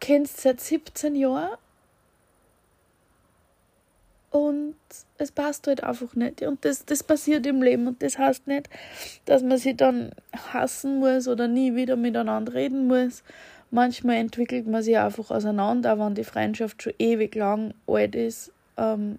kennst 0.00 0.40
seit 0.40 0.60
17 0.60 1.14
Jahren 1.14 1.56
und 4.30 4.76
es 5.18 5.32
passt 5.32 5.66
halt 5.66 5.82
einfach 5.82 6.14
nicht. 6.14 6.42
Und 6.42 6.64
das, 6.64 6.84
das 6.84 7.02
passiert 7.02 7.46
im 7.46 7.62
Leben 7.62 7.88
und 7.88 8.02
das 8.02 8.18
heißt 8.18 8.46
nicht, 8.46 8.68
dass 9.24 9.42
man 9.42 9.58
sich 9.58 9.76
dann 9.76 10.12
hassen 10.52 11.00
muss 11.00 11.26
oder 11.26 11.48
nie 11.48 11.74
wieder 11.74 11.96
miteinander 11.96 12.54
reden 12.54 12.86
muss. 12.86 13.22
Manchmal 13.72 14.16
entwickelt 14.16 14.66
man 14.66 14.82
sich 14.82 14.98
einfach 14.98 15.30
auseinander, 15.30 15.98
wenn 15.98 16.14
die 16.14 16.24
Freundschaft 16.24 16.82
schon 16.82 16.92
ewig 16.98 17.34
lang 17.34 17.74
alt 17.86 18.14
ist. 18.14 18.52
Ähm, 18.76 19.18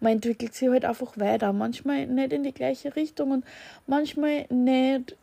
man 0.00 0.12
entwickelt 0.12 0.54
sich 0.54 0.68
halt 0.68 0.84
einfach 0.84 1.18
weiter. 1.18 1.52
Manchmal 1.52 2.06
nicht 2.06 2.32
in 2.32 2.42
die 2.42 2.54
gleiche 2.54 2.96
Richtung 2.96 3.30
und 3.30 3.44
manchmal 3.86 4.46
nicht 4.48 5.16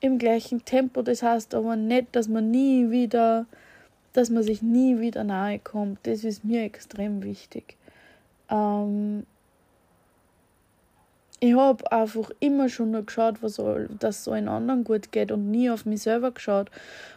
im 0.00 0.18
gleichen 0.18 0.64
Tempo. 0.64 1.02
Das 1.02 1.22
heißt 1.22 1.54
aber 1.54 1.76
nicht, 1.76 2.14
dass 2.16 2.28
man 2.28 2.50
nie 2.50 2.90
wieder, 2.90 3.46
dass 4.12 4.28
man 4.30 4.42
sich 4.42 4.62
nie 4.62 5.00
wieder 5.00 5.24
nahe 5.24 5.58
kommt. 5.58 5.98
Das 6.04 6.24
ist 6.24 6.44
mir 6.44 6.62
extrem 6.62 7.22
wichtig. 7.22 7.76
Ähm, 8.54 9.26
ich 11.40 11.54
habe 11.54 11.90
einfach 11.92 12.30
immer 12.40 12.68
schon 12.68 12.92
nur 12.92 13.02
geschaut, 13.02 13.42
was 13.42 13.56
soll, 13.56 13.90
dass 13.98 14.20
es 14.20 14.28
allen 14.28 14.48
anderen 14.48 14.84
gut 14.84 15.12
geht 15.12 15.32
und 15.32 15.50
nie 15.50 15.68
auf 15.68 15.84
mich 15.84 16.02
selber 16.02 16.30
geschaut 16.30 16.70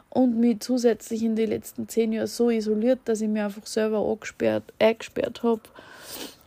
und 0.09 0.37
mich 0.37 0.59
zusätzlich 0.59 1.23
in 1.23 1.35
den 1.35 1.49
letzten 1.49 1.87
zehn 1.87 2.11
Jahren 2.11 2.27
so 2.27 2.49
isoliert, 2.49 2.99
dass 3.05 3.21
ich 3.21 3.29
mich 3.29 3.41
einfach 3.41 3.65
selber 3.65 4.17
eingesperrt 4.79 5.43
habe. 5.43 5.61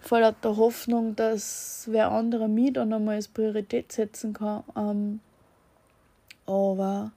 Voller 0.00 0.32
der 0.32 0.56
Hoffnung, 0.56 1.14
dass 1.14 1.84
wer 1.90 2.10
andere 2.10 2.48
mich 2.48 2.72
dann 2.72 2.92
einmal 2.92 3.16
als 3.16 3.28
Priorität 3.28 3.92
setzen 3.92 4.32
kann. 4.32 4.64
Ähm, 4.76 5.20
aber 6.46 7.12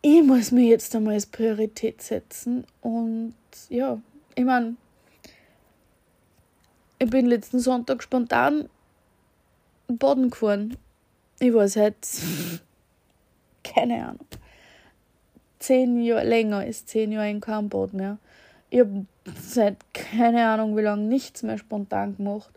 ich 0.00 0.22
muss 0.22 0.50
mir 0.50 0.68
jetzt 0.68 0.96
einmal 0.96 1.14
als 1.14 1.26
Priorität 1.26 2.00
setzen 2.00 2.64
und 2.80 3.34
ja, 3.68 4.00
ich 4.34 4.44
meine, 4.44 4.76
ich 6.98 7.10
bin 7.10 7.26
letzten 7.26 7.60
Sonntag 7.60 8.02
spontan 8.02 8.68
Boden 9.86 10.30
gefahren. 10.30 10.76
Ich 11.40 11.54
war 11.54 11.68
seit, 11.68 11.96
keine 13.64 14.06
Ahnung, 14.08 14.26
zehn 15.58 16.02
Jahre, 16.02 16.26
länger 16.26 16.58
als 16.58 16.86
zehn 16.86 17.12
Jahre 17.12 17.30
in 17.30 17.40
keinem 17.40 17.68
Bad 17.68 17.94
mehr. 17.94 18.18
Ich 18.70 18.80
habe 18.80 19.06
seit 19.40 19.76
keine 19.94 20.48
Ahnung 20.48 20.76
wie 20.76 20.82
lange 20.82 21.04
nichts 21.04 21.42
mehr 21.42 21.58
spontan 21.58 22.16
gemacht. 22.16 22.50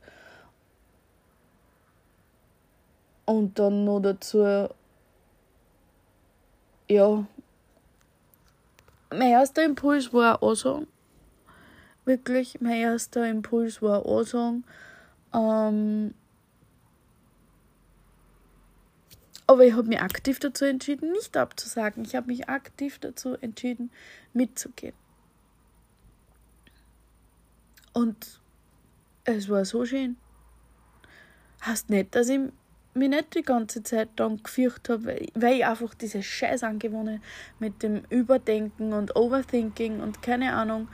Und 3.25 3.59
dann 3.59 3.85
noch 3.85 4.01
dazu, 4.01 4.67
ja, 6.89 7.25
mein 9.09 9.29
erster 9.29 9.63
Impuls 9.63 10.11
war 10.13 10.43
auch 10.43 10.55
so, 10.55 10.85
wirklich 12.05 12.61
mein 12.61 12.79
erster 12.81 13.27
Impuls 13.29 13.81
war 13.81 14.05
sagen. 14.25 14.63
Ähm, 15.33 16.13
aber 19.47 19.65
ich 19.65 19.73
habe 19.73 19.87
mich 19.87 20.01
aktiv 20.01 20.39
dazu 20.39 20.65
entschieden, 20.65 21.11
nicht 21.11 21.35
abzusagen. 21.35 22.05
Ich 22.05 22.15
habe 22.15 22.27
mich 22.27 22.49
aktiv 22.49 22.99
dazu 22.99 23.35
entschieden, 23.35 23.91
mitzugehen. 24.33 24.93
Und 27.93 28.39
es 29.25 29.49
war 29.49 29.65
so 29.65 29.85
schön. 29.85 30.17
Heißt 31.65 31.89
nicht, 31.89 32.15
dass 32.15 32.29
ich 32.29 32.39
mich 32.93 33.09
nicht 33.09 33.35
die 33.35 33.43
ganze 33.43 33.83
Zeit 33.83 34.09
dann 34.15 34.41
gefürchtet 34.41 34.89
habe, 34.89 35.25
weil 35.35 35.53
ich 35.53 35.65
einfach 35.65 35.93
diese 35.93 36.23
Scheiß 36.23 36.63
Angewohnheit 36.63 37.21
mit 37.59 37.83
dem 37.83 38.03
Überdenken 38.09 38.93
und 38.93 39.15
Overthinking 39.15 40.01
und 40.01 40.21
keine 40.21 40.53
Ahnung 40.53 40.87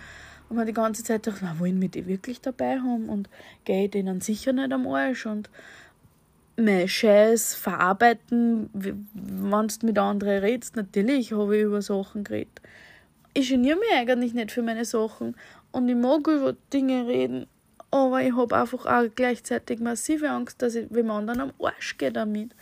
und 0.50 0.56
man 0.56 0.66
die 0.66 0.74
ganze 0.74 1.04
Zeit 1.04 1.28
dachte, 1.28 1.40
na, 1.42 1.60
wollen 1.60 1.82
wir 1.82 1.90
die 1.90 2.08
wirklich 2.08 2.42
dabei 2.42 2.80
haben? 2.80 3.10
Und 3.10 3.30
gehe 3.66 3.90
denen 3.90 4.22
sicher 4.22 4.54
nicht 4.54 4.72
am 4.72 4.88
Arsch. 4.88 5.26
Und 5.26 5.50
mein 6.58 6.88
Scheiß 6.88 7.54
verarbeiten, 7.56 8.70
wenn 8.74 9.08
du 9.14 9.86
mit 9.86 9.98
anderen 10.00 10.44
redest, 10.44 10.76
natürlich 10.76 11.32
habe 11.32 11.58
ich 11.58 11.64
über 11.64 11.82
Sachen 11.82 12.24
geredet. 12.24 12.62
Ich 13.34 13.50
geniere 13.50 13.78
mich 13.78 13.92
eigentlich 13.94 14.34
nicht 14.34 14.52
für 14.52 14.64
meine 14.64 14.84
Sachen 14.84 15.36
und 15.72 15.88
ich 15.88 15.96
mag 15.96 16.28
über 16.28 16.56
Dinge 16.74 17.06
reden, 17.06 17.46
aber 17.92 18.24
ich 18.24 18.36
habe 18.36 18.56
einfach 18.56 18.88
auch 18.88 19.08
gleichzeitig 19.14 19.80
massive 19.80 20.32
Angst, 20.32 20.60
dass 20.64 20.74
ich 20.74 20.88
wem 20.90 21.12
anderen 21.12 21.42
am 21.42 21.54
Arsch 21.62 22.00
gehe 22.00 22.12
damit. 22.12 22.56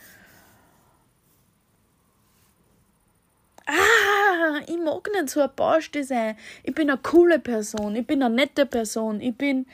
Ah, 3.66 4.60
ich 4.66 4.78
mag 4.78 5.08
nicht 5.12 5.30
so 5.30 5.40
ein 5.40 5.50
Bauste 5.54 6.04
sein. 6.04 6.36
Ich 6.62 6.74
bin 6.74 6.90
eine 6.90 6.98
coole 6.98 7.38
Person, 7.38 7.96
ich 7.96 8.06
bin 8.06 8.22
eine 8.22 8.34
nette 8.34 8.66
Person, 8.66 9.20
ich 9.20 9.36
bin. 9.36 9.66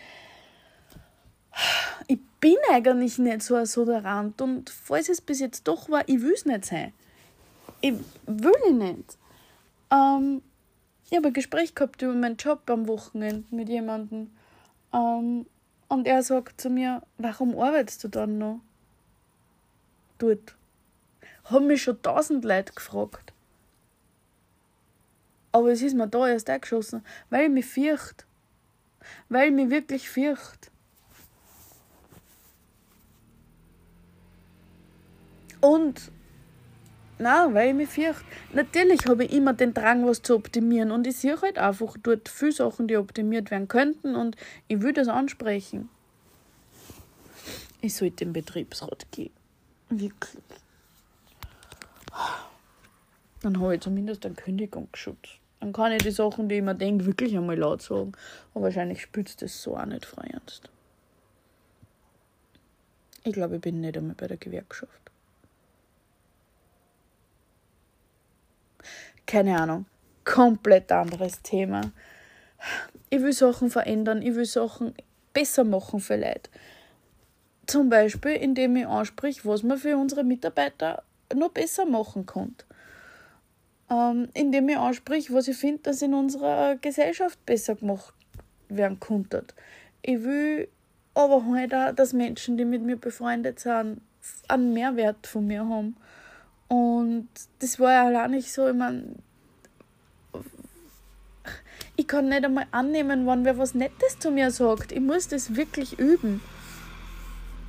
Ich 2.06 2.18
bin 2.40 2.56
eigentlich 2.70 3.18
nicht 3.18 3.42
so 3.42 3.54
ein 3.56 3.66
Soderant 3.66 4.40
und 4.40 4.70
falls 4.70 5.10
es 5.10 5.20
bis 5.20 5.38
jetzt 5.38 5.68
doch 5.68 5.90
war, 5.90 6.02
ich 6.08 6.20
will 6.22 6.32
es 6.32 6.46
nicht 6.46 6.64
sein. 6.64 6.94
Ich 7.82 7.92
will 8.26 8.52
ich 8.66 8.72
nicht. 8.72 9.18
Ähm, 9.90 10.42
ich 11.10 11.16
habe 11.16 11.28
ein 11.28 11.34
Gespräch 11.34 11.74
gehabt 11.74 12.00
über 12.00 12.14
meinen 12.14 12.36
Job 12.36 12.62
am 12.70 12.88
Wochenende 12.88 13.44
mit 13.50 13.68
jemandem 13.68 14.30
ähm, 14.94 15.46
und 15.88 16.06
er 16.06 16.22
sagt 16.22 16.60
zu 16.60 16.70
mir, 16.70 17.02
warum 17.18 17.58
arbeitest 17.58 18.02
du 18.04 18.08
dann 18.08 18.38
noch? 18.38 18.60
Dort. 20.18 20.56
Haben 21.44 21.66
mich 21.66 21.82
schon 21.82 22.00
tausend 22.00 22.44
Leute 22.44 22.72
gefragt. 22.72 23.31
Aber 25.52 25.70
es 25.70 25.82
ist 25.82 25.94
mir 25.94 26.08
da 26.08 26.28
erst 26.28 26.48
eingeschossen, 26.48 27.04
weil 27.30 27.44
ich 27.44 27.50
mich 27.50 27.66
fürcht. 27.66 28.26
Weil 29.28 29.48
ich 29.48 29.54
mich 29.54 29.70
wirklich 29.70 30.08
fürcht. 30.08 30.70
Und 35.60 36.10
na, 37.18 37.54
weil 37.54 37.68
ich 37.68 37.74
mich 37.74 37.88
fürcht. 37.88 38.24
Natürlich 38.52 39.06
habe 39.06 39.24
ich 39.24 39.32
immer 39.32 39.52
den 39.52 39.74
Drang, 39.74 40.06
was 40.06 40.22
zu 40.22 40.34
optimieren. 40.34 40.90
Und 40.90 41.06
ich 41.06 41.16
sehe 41.16 41.40
halt 41.40 41.58
einfach 41.58 41.96
dort 42.02 42.28
viele 42.28 42.52
Sachen, 42.52 42.88
die 42.88 42.96
optimiert 42.96 43.50
werden 43.50 43.68
könnten. 43.68 44.16
Und 44.16 44.36
ich 44.66 44.80
will 44.82 44.92
das 44.92 45.08
ansprechen. 45.08 45.88
Ich 47.80 47.94
sollte 47.94 48.24
den 48.24 48.32
Betriebsrat 48.32 49.06
gehen. 49.12 49.32
Wirklich. 49.88 50.42
Dann 53.42 53.60
habe 53.60 53.74
ich 53.74 53.80
zumindest 53.80 54.24
einen 54.24 54.36
Kündigungsschutz. 54.36 55.41
Dann 55.62 55.72
kann 55.72 55.92
ich 55.92 56.02
die 56.02 56.10
Sachen, 56.10 56.48
die 56.48 56.56
ich 56.56 56.62
mir 56.62 56.74
denke, 56.74 57.06
wirklich 57.06 57.36
einmal 57.36 57.56
laut 57.56 57.82
sagen. 57.82 58.10
Und 58.52 58.62
wahrscheinlich 58.64 59.00
spürt 59.00 59.40
das 59.40 59.62
so 59.62 59.76
auch 59.76 59.84
nicht 59.84 60.04
frei 60.04 60.26
ernst. 60.32 60.68
Ich 63.22 63.32
glaube, 63.32 63.54
ich 63.54 63.60
bin 63.60 63.80
nicht 63.80 63.96
einmal 63.96 64.16
bei 64.16 64.26
der 64.26 64.38
Gewerkschaft. 64.38 65.12
Keine 69.24 69.56
Ahnung. 69.56 69.86
Komplett 70.24 70.90
anderes 70.90 71.40
Thema. 71.42 71.92
Ich 73.08 73.22
will 73.22 73.32
Sachen 73.32 73.70
verändern, 73.70 74.20
ich 74.20 74.34
will 74.34 74.46
Sachen 74.46 74.96
besser 75.32 75.62
machen 75.62 76.00
für 76.00 76.16
Leute. 76.16 76.50
Zum 77.66 77.88
Beispiel, 77.88 78.32
indem 78.32 78.74
ich 78.74 78.86
anspreche, 78.88 79.44
was 79.44 79.62
man 79.62 79.78
für 79.78 79.96
unsere 79.96 80.24
Mitarbeiter 80.24 81.04
noch 81.32 81.50
besser 81.50 81.86
machen 81.86 82.26
kann. 82.26 82.56
Ähm, 83.90 84.28
indem 84.34 84.68
ich 84.68 84.78
anspreche, 84.78 85.34
was 85.34 85.48
ich 85.48 85.56
finde, 85.56 85.82
dass 85.82 86.02
in 86.02 86.14
unserer 86.14 86.76
Gesellschaft 86.76 87.44
besser 87.44 87.74
gemacht 87.74 88.14
werden 88.68 89.00
könnte. 89.00 89.44
Ich 90.02 90.22
will 90.22 90.68
aber 91.14 91.44
halt 91.46 91.74
auch, 91.74 91.94
dass 91.94 92.12
Menschen, 92.12 92.56
die 92.56 92.64
mit 92.64 92.82
mir 92.82 92.96
befreundet 92.96 93.60
sind, 93.60 94.00
einen 94.48 94.72
Mehrwert 94.72 95.26
von 95.26 95.46
mir 95.46 95.68
haben. 95.68 95.96
Und 96.68 97.28
das 97.58 97.78
war 97.78 97.92
ja 97.92 98.06
allein 98.06 98.30
nicht 98.30 98.52
so, 98.52 98.68
ich 98.68 98.74
meine, 98.74 99.16
ich 101.96 102.08
kann 102.08 102.28
nicht 102.28 102.44
einmal 102.44 102.66
annehmen, 102.70 103.26
wenn 103.26 103.44
wer 103.44 103.58
was 103.58 103.74
Nettes 103.74 104.18
zu 104.18 104.30
mir 104.30 104.50
sagt. 104.50 104.92
Ich 104.92 105.00
muss 105.00 105.28
das 105.28 105.54
wirklich 105.54 105.98
üben. 105.98 106.40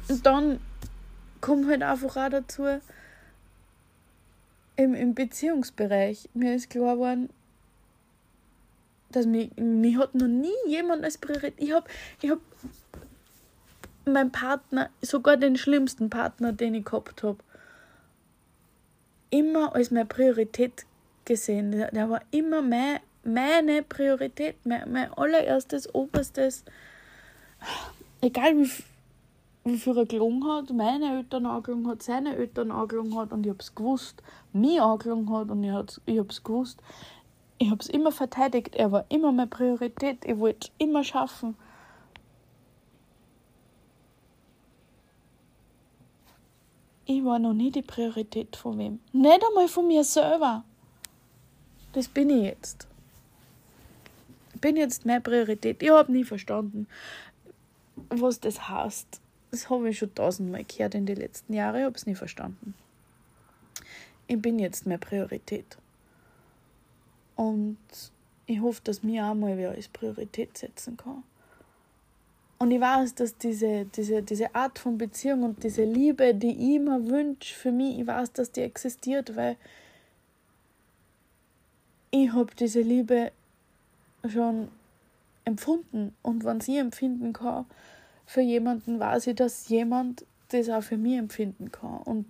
Und 0.07 0.25
dann 0.25 0.59
kommt 1.41 1.67
halt 1.67 1.83
einfach 1.83 2.15
auch 2.15 2.29
dazu, 2.29 2.63
im, 4.75 4.93
im 4.93 5.13
Beziehungsbereich, 5.13 6.29
mir 6.33 6.55
ist 6.55 6.69
klar 6.69 6.95
geworden, 6.95 7.29
dass 9.11 9.25
mich, 9.25 9.55
mich 9.57 9.97
hat 9.97 10.15
noch 10.15 10.27
nie 10.27 10.53
jemand 10.67 11.03
als 11.03 11.17
Priorität. 11.17 11.53
Ich 11.57 11.71
habe 11.71 11.85
ich 12.21 12.31
hab 12.31 12.39
meinen 14.05 14.31
Partner, 14.31 14.89
sogar 15.01 15.37
den 15.37 15.55
schlimmsten 15.55 16.09
Partner, 16.09 16.51
den 16.51 16.73
ich 16.75 16.85
gehabt 16.85 17.23
habe, 17.23 17.37
immer 19.29 19.75
als 19.75 19.91
meine 19.91 20.05
Priorität 20.05 20.85
gesehen. 21.25 21.71
Der, 21.71 21.91
der 21.91 22.09
war 22.09 22.21
immer 22.31 22.61
mein, 22.61 22.99
meine 23.23 23.83
Priorität, 23.83 24.55
mein, 24.65 24.91
mein 24.91 25.13
allererstes, 25.13 25.93
oberstes. 25.93 26.63
Egal 28.21 28.57
wie, 28.57 28.69
wie 29.65 29.77
viel 29.77 29.97
er 29.97 30.05
gelungen 30.05 30.45
hat, 30.45 30.69
meine 30.71 31.17
Eltern 31.17 31.45
angelungen 31.45 31.87
hat, 31.87 32.03
seine 32.03 32.35
Eltern 32.35 32.71
angelungen 32.71 33.17
hat 33.17 33.31
und 33.31 33.45
ich 33.45 33.49
habe 33.49 33.61
es 33.61 33.73
gewusst, 33.73 34.21
mich 34.51 34.81
angelungen 34.81 35.29
hat 35.31 35.49
und 35.49 35.63
ich, 35.63 35.71
ich 36.05 36.19
habe 36.19 36.29
es 36.29 36.43
gewusst. 36.43 36.79
Ich 37.59 37.69
habe 37.69 37.79
es 37.79 37.87
immer 37.87 38.11
verteidigt, 38.11 38.75
er 38.75 38.91
war 38.91 39.05
immer 39.09 39.31
meine 39.31 39.47
Priorität, 39.47 40.25
ich 40.25 40.37
wollte 40.37 40.67
es 40.67 40.71
immer 40.79 41.03
schaffen. 41.03 41.55
Ich 47.05 47.23
war 47.23 47.39
noch 47.39 47.53
nie 47.53 47.71
die 47.71 47.81
Priorität 47.81 48.55
von 48.55 48.77
wem. 48.77 48.99
Nicht 49.11 49.41
einmal 49.47 49.67
von 49.67 49.87
mir 49.87 50.03
selber. 50.03 50.63
Das 51.93 52.07
bin 52.07 52.29
ich 52.29 52.43
jetzt. 52.43 52.87
Ich 54.55 54.61
bin 54.61 54.77
jetzt 54.77 55.05
meine 55.05 55.21
Priorität. 55.21 55.83
Ich 55.83 55.89
habe 55.89 56.11
nie 56.11 56.23
verstanden, 56.23 56.87
was 58.09 58.39
das 58.39 58.67
heißt. 58.67 59.22
Das 59.53 59.69
habe 59.69 59.87
ich 59.87 59.99
schon 59.99 60.15
tausendmal 60.15 60.63
gehört 60.63 60.95
in 60.95 61.05
den 61.05 61.17
letzten 61.17 61.53
Jahren. 61.53 61.75
Ich 61.75 61.83
habe 61.83 61.95
es 61.95 62.07
nie 62.07 62.15
verstanden. 62.15 62.73
Ich 64.25 64.41
bin 64.41 64.57
jetzt 64.57 64.87
meine 64.87 64.97
Priorität. 64.97 65.77
Und 67.35 67.77
ich 68.47 68.59
hoffe, 68.59 68.81
dass 68.83 69.03
mir 69.03 69.27
auch 69.27 69.35
mal 69.35 69.55
wer 69.55 69.69
als 69.69 69.89
Priorität 69.89 70.57
setzen 70.57 70.97
kann. 70.97 71.21
Und 72.57 72.71
ich 72.71 72.81
weiß, 72.81 73.13
dass 73.13 73.37
diese, 73.37 73.85
diese, 73.85 74.23
diese 74.23 74.55
Art 74.55 74.79
von 74.79 74.97
Beziehung 74.97 75.43
und 75.43 75.63
diese 75.63 75.83
Liebe, 75.83 76.33
die 76.33 76.73
ich 76.73 76.79
mir 76.79 77.07
wünsche 77.07 77.53
für 77.53 77.71
mich, 77.71 77.99
ich 77.99 78.07
weiß, 78.07 78.33
dass 78.33 78.51
die 78.51 78.61
existiert, 78.61 79.35
weil 79.35 79.55
ich 82.09 82.33
habe 82.33 82.55
diese 82.55 82.81
Liebe 82.81 83.31
schon 84.27 84.69
empfunden. 85.45 86.15
Und 86.23 86.43
wenn 86.43 86.59
sie 86.59 86.79
empfinden 86.79 87.33
kann 87.33 87.67
für 88.25 88.41
jemanden, 88.41 88.99
weiß 88.99 89.27
ich, 89.27 89.35
dass 89.35 89.69
jemand 89.69 90.25
das 90.49 90.69
auch 90.69 90.83
für 90.83 90.97
mich 90.97 91.17
empfinden 91.17 91.71
kann. 91.71 91.97
Und 92.03 92.25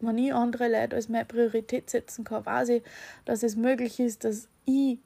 wenn 0.00 0.18
ich 0.18 0.34
andere 0.34 0.68
Leute 0.68 0.96
als 0.96 1.08
meine 1.08 1.24
Priorität 1.24 1.90
setzen 1.90 2.24
kann, 2.24 2.44
weiß 2.44 2.68
ich, 2.70 2.82
dass 3.24 3.42
es 3.42 3.56
möglich 3.56 3.98
ist, 4.00 4.24
dass 4.24 4.48
ich 4.64 4.98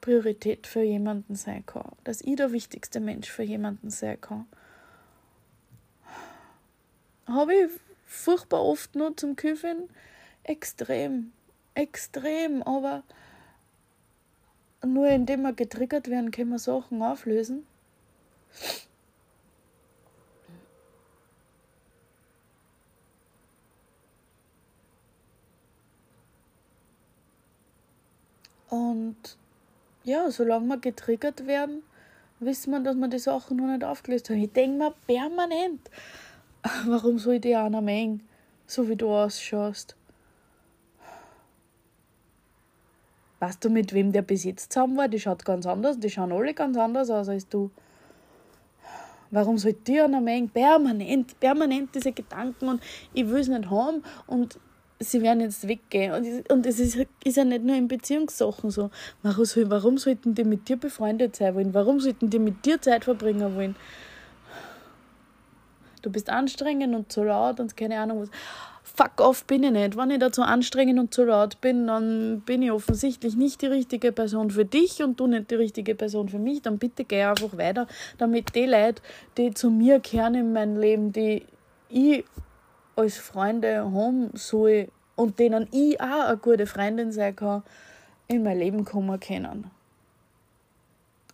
Priorität 0.00 0.66
für 0.66 0.82
jemanden 0.82 1.34
sein 1.34 1.64
kann, 1.66 1.92
dass 2.04 2.22
ich 2.22 2.36
der 2.36 2.52
wichtigste 2.52 3.00
Mensch 3.00 3.30
für 3.30 3.42
jemanden 3.42 3.90
sein 3.90 4.20
kann. 4.20 4.46
Habe 7.26 7.54
ich 7.54 7.70
furchtbar 8.06 8.62
oft 8.64 8.94
nur 8.94 9.16
zum 9.16 9.36
Küffen 9.36 9.88
extrem, 10.42 11.32
extrem, 11.74 12.62
aber 12.62 13.02
nur 14.84 15.08
indem 15.08 15.42
wir 15.42 15.52
getriggert 15.52 16.08
werden, 16.08 16.30
können 16.30 16.50
wir 16.50 16.58
Sachen 16.58 17.02
auflösen. 17.02 17.66
Und 28.70 29.16
ja, 30.04 30.30
solange 30.30 30.66
wir 30.66 30.78
getriggert 30.78 31.46
werden, 31.46 31.82
wissen 32.38 32.70
wir, 32.70 32.80
dass 32.80 32.96
wir 32.96 33.08
die 33.08 33.18
Sachen 33.18 33.58
noch 33.58 33.66
nicht 33.66 33.84
aufgelöst 33.84 34.30
haben. 34.30 34.38
Ich 34.38 34.52
denke 34.52 34.78
mir 34.78 34.94
permanent, 35.06 35.90
warum 36.86 37.18
soll 37.18 37.34
ich 37.34 37.40
die 37.42 37.54
einer 37.54 37.80
mengen, 37.80 38.26
so 38.66 38.88
wie 38.88 38.96
du 38.96 39.10
ausschaust? 39.10 39.96
Weißt 43.40 43.64
du, 43.64 43.70
mit 43.70 43.92
wem 43.92 44.12
der 44.12 44.22
bis 44.22 44.44
jetzt 44.44 44.72
zusammen 44.72 44.96
war? 44.96 45.08
Die 45.08 45.18
schaut 45.18 45.44
ganz 45.44 45.66
anders, 45.66 45.98
die 45.98 46.10
schauen 46.10 46.30
alle 46.30 46.54
ganz 46.54 46.76
anders 46.76 47.10
aus 47.10 47.28
als 47.28 47.48
du. 47.48 47.70
Warum 49.30 49.58
soll 49.58 49.72
ich 49.72 49.82
dir 49.82 50.04
einer 50.04 50.20
mengen? 50.20 50.50
Permanent, 50.50 51.38
permanent 51.40 51.94
diese 51.94 52.12
Gedanken 52.12 52.68
und 52.68 52.82
ich 53.14 53.26
will 53.26 53.40
es 53.40 53.48
nicht 53.48 53.70
haben 53.70 54.02
und 54.26 54.58
sie 55.00 55.22
werden 55.22 55.40
jetzt 55.40 55.66
weggehen. 55.66 56.12
Und, 56.12 56.50
und 56.52 56.66
es 56.66 56.78
ist, 56.78 56.98
ist 57.24 57.36
ja 57.36 57.44
nicht 57.44 57.64
nur 57.64 57.74
in 57.74 57.88
Beziehungssachen 57.88 58.70
so. 58.70 58.90
Warum, 59.22 59.44
soll, 59.44 59.70
warum 59.70 59.98
sollten 59.98 60.34
die 60.34 60.44
mit 60.44 60.68
dir 60.68 60.76
befreundet 60.76 61.36
sein 61.36 61.54
wollen? 61.54 61.74
Warum 61.74 62.00
sollten 62.00 62.30
die 62.30 62.38
mit 62.38 62.64
dir 62.64 62.80
Zeit 62.80 63.04
verbringen 63.04 63.56
wollen? 63.56 63.74
Du 66.02 66.10
bist 66.10 66.30
anstrengend 66.30 66.94
und 66.94 67.10
zu 67.10 67.24
laut 67.24 67.60
und 67.60 67.76
keine 67.76 67.98
Ahnung 67.98 68.22
was. 68.22 68.30
Fuck 68.82 69.20
off 69.20 69.44
bin 69.44 69.62
ich 69.62 69.70
nicht. 69.70 69.96
Wenn 69.96 70.10
ich 70.10 70.18
da 70.18 70.32
zu 70.32 70.42
anstrengend 70.42 70.98
und 70.98 71.14
zu 71.14 71.24
laut 71.24 71.60
bin, 71.60 71.86
dann 71.86 72.40
bin 72.40 72.62
ich 72.62 72.70
offensichtlich 72.70 73.36
nicht 73.36 73.62
die 73.62 73.66
richtige 73.66 74.12
Person 74.12 74.50
für 74.50 74.64
dich 74.64 75.02
und 75.02 75.20
du 75.20 75.26
nicht 75.26 75.50
die 75.50 75.54
richtige 75.54 75.94
Person 75.94 76.28
für 76.28 76.38
mich. 76.38 76.62
Dann 76.62 76.78
bitte 76.78 77.04
geh 77.04 77.22
einfach 77.22 77.56
weiter, 77.56 77.86
damit 78.18 78.54
die 78.54 78.66
Leute, 78.66 79.02
die 79.36 79.54
zu 79.54 79.70
mir 79.70 80.00
kehren 80.00 80.34
in 80.34 80.52
mein 80.52 80.78
Leben, 80.78 81.12
die 81.12 81.44
ich 81.88 82.24
als 83.00 83.18
Freunde 83.18 83.90
haben 83.92 84.30
soll 84.34 84.88
und 85.16 85.38
denen 85.38 85.68
ich 85.72 86.00
auch 86.00 86.28
eine 86.28 86.36
gute 86.36 86.66
Freundin 86.66 87.12
sein 87.12 87.34
kann, 87.34 87.62
in 88.28 88.42
mein 88.42 88.58
Leben 88.58 88.84
kommen 88.84 89.18
können. 89.18 89.70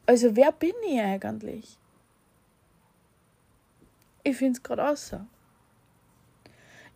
Also 0.06 0.34
wer 0.36 0.52
bin 0.52 0.72
ich 0.88 1.00
eigentlich? 1.00 1.78
Ich 4.22 4.36
finde 4.36 4.56
es 4.56 4.62
gerade 4.62 4.88
außer. 4.88 5.26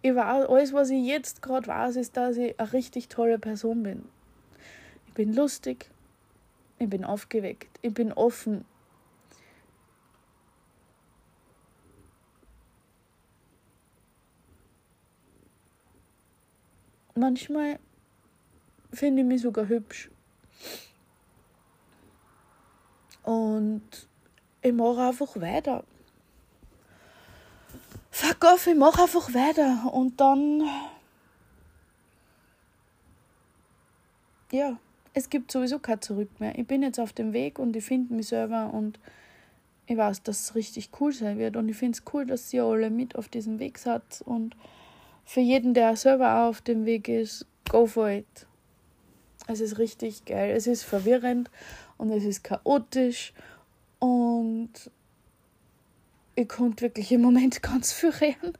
Ich 0.02 0.14
weiß, 0.14 0.48
alles, 0.48 0.72
was 0.72 0.90
ich 0.90 1.04
jetzt 1.04 1.42
gerade 1.42 1.66
weiß, 1.66 1.96
ist, 1.96 2.16
dass 2.16 2.36
ich 2.36 2.58
eine 2.58 2.72
richtig 2.72 3.08
tolle 3.08 3.38
Person 3.38 3.82
bin. 3.82 4.08
Ich 5.06 5.14
bin 5.14 5.34
lustig, 5.34 5.90
ich 6.78 6.88
bin 6.88 7.04
aufgeweckt, 7.04 7.78
ich 7.82 7.92
bin 7.92 8.12
offen, 8.12 8.64
Manchmal 17.20 17.78
finde 18.94 19.20
ich 19.20 19.28
mich 19.28 19.42
sogar 19.42 19.68
hübsch. 19.68 20.10
Und 23.24 23.82
ich 24.62 24.72
mache 24.72 25.02
einfach 25.02 25.38
weiter. 25.38 25.84
Fuck 28.10 28.42
off, 28.44 28.66
ich 28.66 28.74
mache 28.74 29.02
einfach 29.02 29.34
weiter. 29.34 29.92
Und 29.92 30.18
dann. 30.18 30.62
Ja, 34.50 34.78
es 35.12 35.28
gibt 35.28 35.52
sowieso 35.52 35.78
kein 35.78 36.00
Zurück 36.00 36.40
mehr. 36.40 36.58
Ich 36.58 36.66
bin 36.66 36.82
jetzt 36.82 36.98
auf 36.98 37.12
dem 37.12 37.34
Weg 37.34 37.58
und 37.58 37.76
ich 37.76 37.84
finde 37.84 38.14
mich 38.14 38.28
selber 38.28 38.72
und 38.72 38.98
ich 39.86 39.98
weiß, 39.98 40.22
dass 40.22 40.40
es 40.40 40.54
richtig 40.54 40.88
cool 40.98 41.12
sein 41.12 41.36
wird. 41.36 41.56
Und 41.56 41.68
ich 41.68 41.76
finde 41.76 41.98
es 41.98 42.14
cool, 42.14 42.24
dass 42.24 42.50
ihr 42.54 42.64
alle 42.64 42.88
mit 42.88 43.14
auf 43.14 43.28
diesem 43.28 43.58
Weg 43.58 43.76
seid. 43.76 44.22
Und 44.24 44.56
für 45.30 45.40
jeden, 45.40 45.74
der 45.74 45.94
selber 45.94 46.48
auf 46.48 46.60
dem 46.60 46.86
Weg 46.86 47.06
ist, 47.06 47.46
go 47.70 47.86
for 47.86 48.10
it. 48.10 48.48
Es 49.46 49.60
ist 49.60 49.78
richtig 49.78 50.24
geil. 50.24 50.50
Es 50.56 50.66
ist 50.66 50.82
verwirrend 50.82 51.52
und 51.98 52.10
es 52.10 52.24
ist 52.24 52.42
chaotisch 52.42 53.32
und 54.00 54.72
ich 56.34 56.48
konnte 56.48 56.82
wirklich 56.82 57.12
im 57.12 57.20
Moment 57.20 57.62
ganz 57.62 57.92
viel 57.92 58.10
reden. 58.10 58.58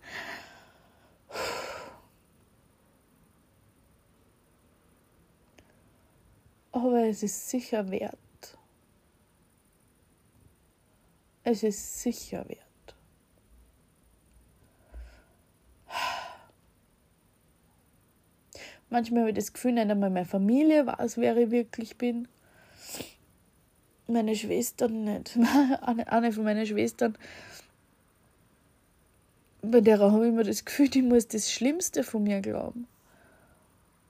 Aber 6.71 7.03
es 7.05 7.25
ist 7.25 7.51
sicher 7.51 7.91
wert. 7.91 8.17
Es 11.43 11.65
ist 11.65 12.01
sicher 12.01 12.49
wert. 12.49 12.70
Manchmal 18.91 19.21
habe 19.21 19.31
ich 19.31 19.37
das 19.37 19.53
Gefühl, 19.53 19.73
nicht 19.73 19.91
einmal 19.91 20.11
meine 20.11 20.27
Familie 20.27 20.87
weiß, 20.87 21.17
wer 21.19 21.37
ich 21.37 21.51
wirklich 21.51 21.97
bin. 21.97 22.29
Meine 24.09 24.35
Schwestern 24.35 25.05
nicht. 25.05 25.39
Eine 26.07 26.33
von 26.33 26.43
meinen 26.43 26.67
Schwestern, 26.67 27.17
bei 29.63 29.81
der 29.81 29.99
habe 29.99 30.27
ich 30.27 30.33
immer 30.33 30.43
das 30.43 30.65
Gefühl, 30.65 30.89
die 30.89 31.03
muss 31.03 31.29
das 31.29 31.53
Schlimmste 31.53 32.03
von 32.03 32.23
mir 32.23 32.41
glauben. 32.41 32.87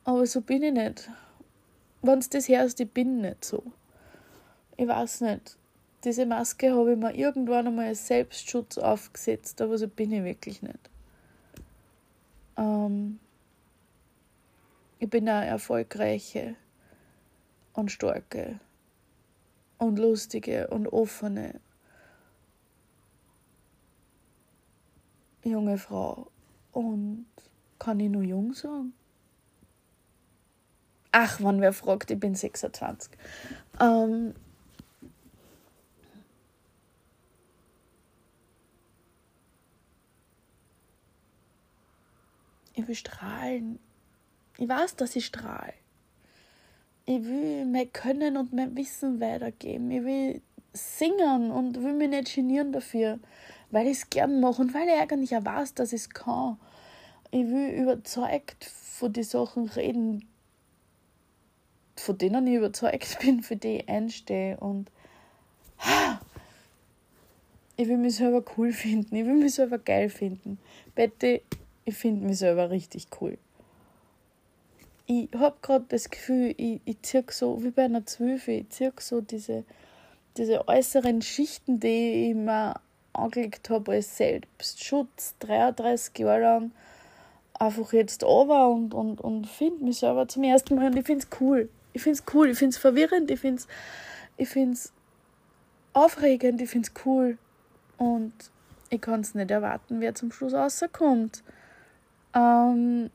Aber 0.04 0.26
so 0.26 0.40
bin 0.40 0.62
ich 0.62 0.72
nicht. 0.72 1.10
Wenn 2.02 2.18
es 2.18 2.30
das 2.30 2.48
hörst, 2.48 2.80
ich 2.80 2.90
bin 2.90 3.20
nicht 3.20 3.44
so. 3.44 3.62
Ich 4.76 4.88
weiß 4.88 5.22
nicht. 5.22 5.56
Diese 6.04 6.24
Maske 6.24 6.74
habe 6.74 6.92
ich 6.92 6.98
mir 6.98 7.14
irgendwann 7.14 7.66
einmal 7.66 7.88
als 7.88 8.06
Selbstschutz 8.06 8.78
aufgesetzt, 8.78 9.60
aber 9.60 9.76
so 9.76 9.86
bin 9.86 10.12
ich 10.12 10.24
wirklich 10.24 10.62
nicht. 10.62 10.78
Ähm, 12.56 13.18
ich 15.00 15.08
bin 15.08 15.28
eine 15.28 15.46
erfolgreiche 15.46 16.56
und 17.72 17.90
starke 17.90 18.60
und 19.78 19.98
lustige 19.98 20.68
und 20.68 20.86
offene 20.88 21.58
junge 25.42 25.78
Frau. 25.78 26.30
Und 26.72 27.26
kann 27.78 27.98
ich 27.98 28.10
nur 28.10 28.22
jung 28.22 28.52
sagen? 28.52 28.92
Ach, 31.12 31.40
wann 31.40 31.62
wer 31.62 31.72
fragt, 31.72 32.10
ich 32.10 32.20
bin 32.20 32.34
26. 32.34 33.10
Ähm, 33.80 34.34
ich 42.74 42.86
will 42.86 42.94
strahlen. 42.94 43.78
Ich 44.60 44.68
weiß, 44.68 44.96
dass 44.96 45.16
ich 45.16 45.24
strahle. 45.24 45.72
Ich 47.06 47.24
will 47.24 47.64
mein 47.64 47.90
Können 47.94 48.36
und 48.36 48.52
mein 48.52 48.76
Wissen 48.76 49.18
weitergeben. 49.18 49.90
Ich 49.90 50.04
will 50.04 50.42
singen 50.74 51.50
und 51.50 51.82
will 51.82 51.94
mich 51.94 52.10
nicht 52.10 52.34
genieren 52.34 52.70
dafür, 52.70 53.18
weil 53.70 53.86
ich 53.86 53.96
es 53.96 54.10
gern 54.10 54.38
mache 54.38 54.60
und 54.60 54.74
weil 54.74 54.86
ich 54.86 55.00
eigentlich 55.00 55.34
auch 55.34 55.46
weiß, 55.46 55.72
dass 55.74 55.94
ich 55.94 56.02
es 56.02 56.10
kann. 56.10 56.58
Ich 57.30 57.46
will 57.46 57.70
überzeugt 57.70 58.66
von 58.66 59.14
den 59.14 59.24
Sachen 59.24 59.66
reden, 59.70 60.28
von 61.96 62.18
denen 62.18 62.46
ich 62.46 62.56
überzeugt 62.56 63.18
bin, 63.22 63.42
für 63.42 63.56
die 63.56 63.78
ich 63.78 63.88
einstehe. 63.88 64.58
Und 64.58 64.92
ich 67.76 67.88
will 67.88 67.96
mich 67.96 68.16
selber 68.16 68.44
cool 68.58 68.74
finden. 68.74 69.16
Ich 69.16 69.24
will 69.24 69.36
mich 69.36 69.54
selber 69.54 69.78
geil 69.78 70.10
finden. 70.10 70.58
Betty, 70.94 71.40
ich 71.86 71.94
finde 71.96 72.26
mich 72.26 72.36
selber 72.36 72.68
richtig 72.68 73.06
cool. 73.22 73.38
Ich 75.12 75.28
habe 75.36 75.56
gerade 75.60 75.86
das 75.88 76.08
Gefühl, 76.08 76.54
ich, 76.56 76.80
ich 76.84 77.02
ziehe 77.02 77.24
so, 77.30 77.64
wie 77.64 77.70
bei 77.70 77.86
einer 77.86 78.06
Zwölfe, 78.06 78.52
ich 78.52 78.68
ziehe 78.68 78.92
so 79.00 79.20
diese, 79.20 79.64
diese 80.36 80.68
äußeren 80.68 81.20
Schichten, 81.20 81.80
die 81.80 82.30
ich 82.30 82.34
mir 82.36 82.74
angelegt 83.12 83.70
habe 83.70 83.90
als 83.90 84.16
Selbstschutz, 84.16 85.34
33 85.40 86.16
Jahre 86.20 86.40
lang, 86.40 86.70
einfach 87.58 87.92
jetzt 87.92 88.22
over 88.22 88.70
und, 88.70 88.94
und, 88.94 89.20
und 89.20 89.48
finde 89.48 89.82
mich 89.84 89.98
selber 89.98 90.28
zum 90.28 90.44
ersten 90.44 90.76
Mal 90.76 90.86
und 90.86 90.96
ich 90.96 91.06
finde 91.06 91.26
es 91.28 91.40
cool. 91.40 91.68
Ich 91.92 92.02
finde 92.02 92.20
es 92.20 92.32
cool, 92.32 92.50
ich 92.50 92.58
finde 92.58 92.74
es 92.74 92.78
verwirrend, 92.78 93.32
ich 93.32 93.40
finde 93.40 93.62
es 93.62 93.68
ich 94.36 94.48
find's 94.48 94.92
aufregend, 95.92 96.62
ich 96.62 96.70
finde 96.70 96.88
es 96.88 97.04
cool. 97.04 97.36
Und 97.98 98.32
ich 98.90 99.00
kann 99.00 99.22
es 99.22 99.34
nicht 99.34 99.50
erwarten, 99.50 100.00
wer 100.00 100.14
zum 100.14 100.30
Schluss 100.30 100.54
rauskommt. 100.54 101.42
Ähm, 102.32 103.10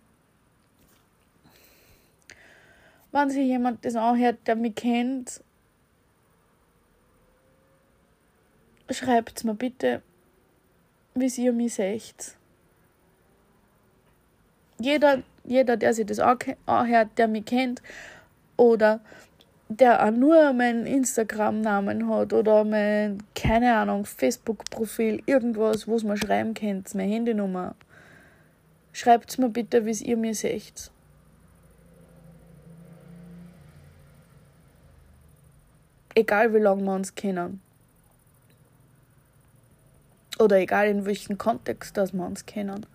wenn 3.16 3.30
sich 3.30 3.48
jemand 3.48 3.86
das 3.86 3.96
anhört, 3.96 4.40
der 4.46 4.58
mich 4.58 4.76
kennt, 4.76 5.42
schreibt 8.90 9.46
mir 9.46 9.56
bitte, 9.56 10.02
wie 11.14 11.28
ihr 11.42 11.54
mich 11.54 11.76
seht. 11.76 12.36
Jeder, 14.80 15.24
jeder, 15.46 15.78
der 15.78 15.94
sich 15.94 16.06
das 16.06 16.20
anhört, 16.20 17.10
der 17.18 17.30
mich 17.30 17.46
kennt, 17.46 17.82
oder 18.58 19.00
der 19.70 20.06
auch 20.06 20.12
nur 20.12 20.52
meinen 20.52 20.86
Instagram-Namen 20.86 22.10
hat 22.10 22.34
oder 22.34 22.66
mein, 22.66 23.24
keine 23.34 23.78
Ahnung, 23.78 24.06
Facebook-Profil, 24.06 25.24
irgendwas, 25.26 25.88
wo 25.88 25.96
es 25.96 26.04
mir 26.04 26.18
schreiben 26.18 26.54
könnt, 26.54 26.94
meine 26.94 27.14
Handynummer. 27.14 27.76
Schreibt 28.92 29.40
mir 29.40 29.50
bitte, 29.50 29.86
wie 29.86 30.04
ihr 30.04 30.18
mir 30.18 30.36
seht. 30.36 30.92
Egal 36.16 36.54
wie 36.54 36.60
lange 36.60 36.84
wir 36.84 36.94
uns 36.94 37.14
kennen. 37.14 37.62
Oder 40.40 40.58
egal 40.58 40.88
in 40.88 41.06
welchem 41.06 41.38
Kontext 41.38 41.96
dass 41.98 42.14
wir 42.14 42.26
uns 42.26 42.46
kennen. 42.46 42.86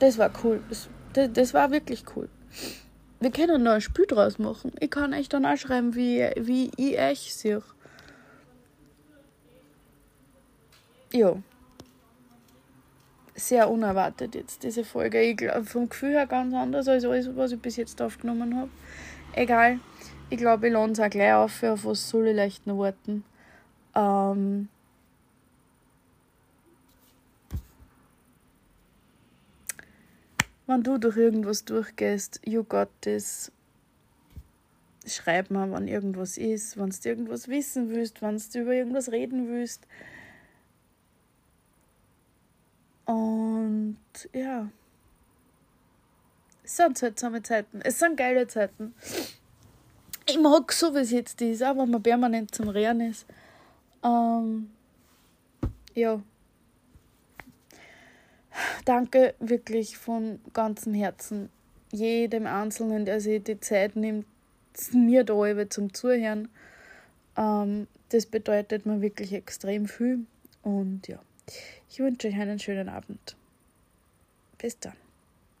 Das 0.00 0.18
war 0.18 0.30
cool. 0.42 0.60
Das 0.68 0.88
das, 1.14 1.32
das 1.32 1.54
war 1.54 1.70
wirklich 1.70 2.04
cool. 2.14 2.28
Wir 3.20 3.30
können 3.30 3.62
noch 3.62 3.72
ein 3.72 3.80
Spiel 3.80 4.06
draus 4.06 4.38
machen. 4.38 4.72
Ich 4.80 4.90
kann 4.90 5.14
euch 5.14 5.28
dann 5.28 5.46
auch 5.46 5.56
schreiben, 5.56 5.94
wie, 5.94 6.28
wie 6.36 6.70
ich 6.76 6.98
euch 6.98 7.34
sehe. 7.34 7.62
Ja. 11.12 11.36
Sehr 13.36 13.70
unerwartet 13.70 14.34
jetzt 14.34 14.62
diese 14.62 14.84
Folge. 14.84 15.20
Ich 15.22 15.36
glaube, 15.36 15.64
vom 15.64 15.88
Gefühl 15.88 16.10
her 16.10 16.26
ganz 16.26 16.52
anders 16.54 16.86
als 16.88 17.04
alles, 17.04 17.34
was 17.34 17.52
ich 17.52 17.60
bis 17.60 17.76
jetzt 17.76 18.02
aufgenommen 18.02 18.56
habe. 18.56 18.70
Egal. 19.36 19.80
Ich 20.30 20.38
glaube, 20.38 20.68
ich 20.68 20.72
lade 20.72 20.92
es 20.92 21.00
auch 21.00 21.10
gleich 21.10 21.32
auf, 21.34 21.62
auf 21.64 21.84
was 21.84 22.08
soll 22.08 22.28
ich 22.28 22.36
leicht 22.36 22.66
noch 22.68 22.78
warten. 22.78 23.24
Ähm, 23.96 24.68
wenn 30.66 30.82
du 30.84 30.98
durch 30.98 31.16
irgendwas 31.16 31.64
durchgehst, 31.64 32.40
you 32.44 32.62
got 32.62 32.88
this. 33.00 33.50
Schreib 35.04 35.50
mal, 35.50 35.70
wenn 35.72 35.88
irgendwas 35.88 36.38
ist, 36.38 36.78
wenn 36.78 36.90
du 36.90 37.08
irgendwas 37.08 37.48
wissen 37.48 37.90
willst, 37.90 38.22
wenn 38.22 38.38
du 38.38 38.60
über 38.60 38.72
irgendwas 38.72 39.10
reden 39.10 39.48
willst. 39.48 39.86
Und 43.04 43.98
ja. 44.32 44.68
Es 46.74 46.78
sind 46.78 46.98
seltsame 46.98 47.42
Zeiten. 47.42 47.80
Es 47.82 48.00
sind 48.00 48.16
geile 48.16 48.48
Zeiten. 48.48 48.94
Ich 50.26 50.38
mag 50.38 50.72
so, 50.72 50.94
wie 50.94 50.98
es 50.98 51.12
jetzt 51.12 51.40
ist, 51.40 51.62
auch 51.62 51.76
wenn 51.76 51.90
man 51.90 52.02
permanent 52.02 52.52
zum 52.52 52.68
Rehren 52.68 53.00
ist. 53.00 53.26
Ähm, 54.02 54.70
ja 55.94 56.20
danke 58.84 59.34
wirklich 59.38 59.96
von 59.96 60.40
ganzem 60.52 60.94
Herzen 60.94 61.50
jedem 61.92 62.46
Einzelnen, 62.46 63.04
der 63.04 63.20
sich 63.20 63.42
die 63.42 63.60
Zeit 63.60 63.94
nimmt, 63.96 64.26
mir 64.92 65.24
da 65.24 65.70
zum 65.70 65.94
Zuhören. 65.94 66.48
Ähm, 67.36 67.86
das 68.08 68.26
bedeutet 68.26 68.86
mir 68.86 69.00
wirklich 69.00 69.32
extrem 69.32 69.86
viel. 69.86 70.26
Und 70.62 71.06
ja, 71.06 71.20
ich 71.88 72.00
wünsche 72.00 72.28
euch 72.28 72.34
einen 72.34 72.58
schönen 72.58 72.88
Abend. 72.88 73.36
Bis 74.58 74.78
dann. 74.78 75.03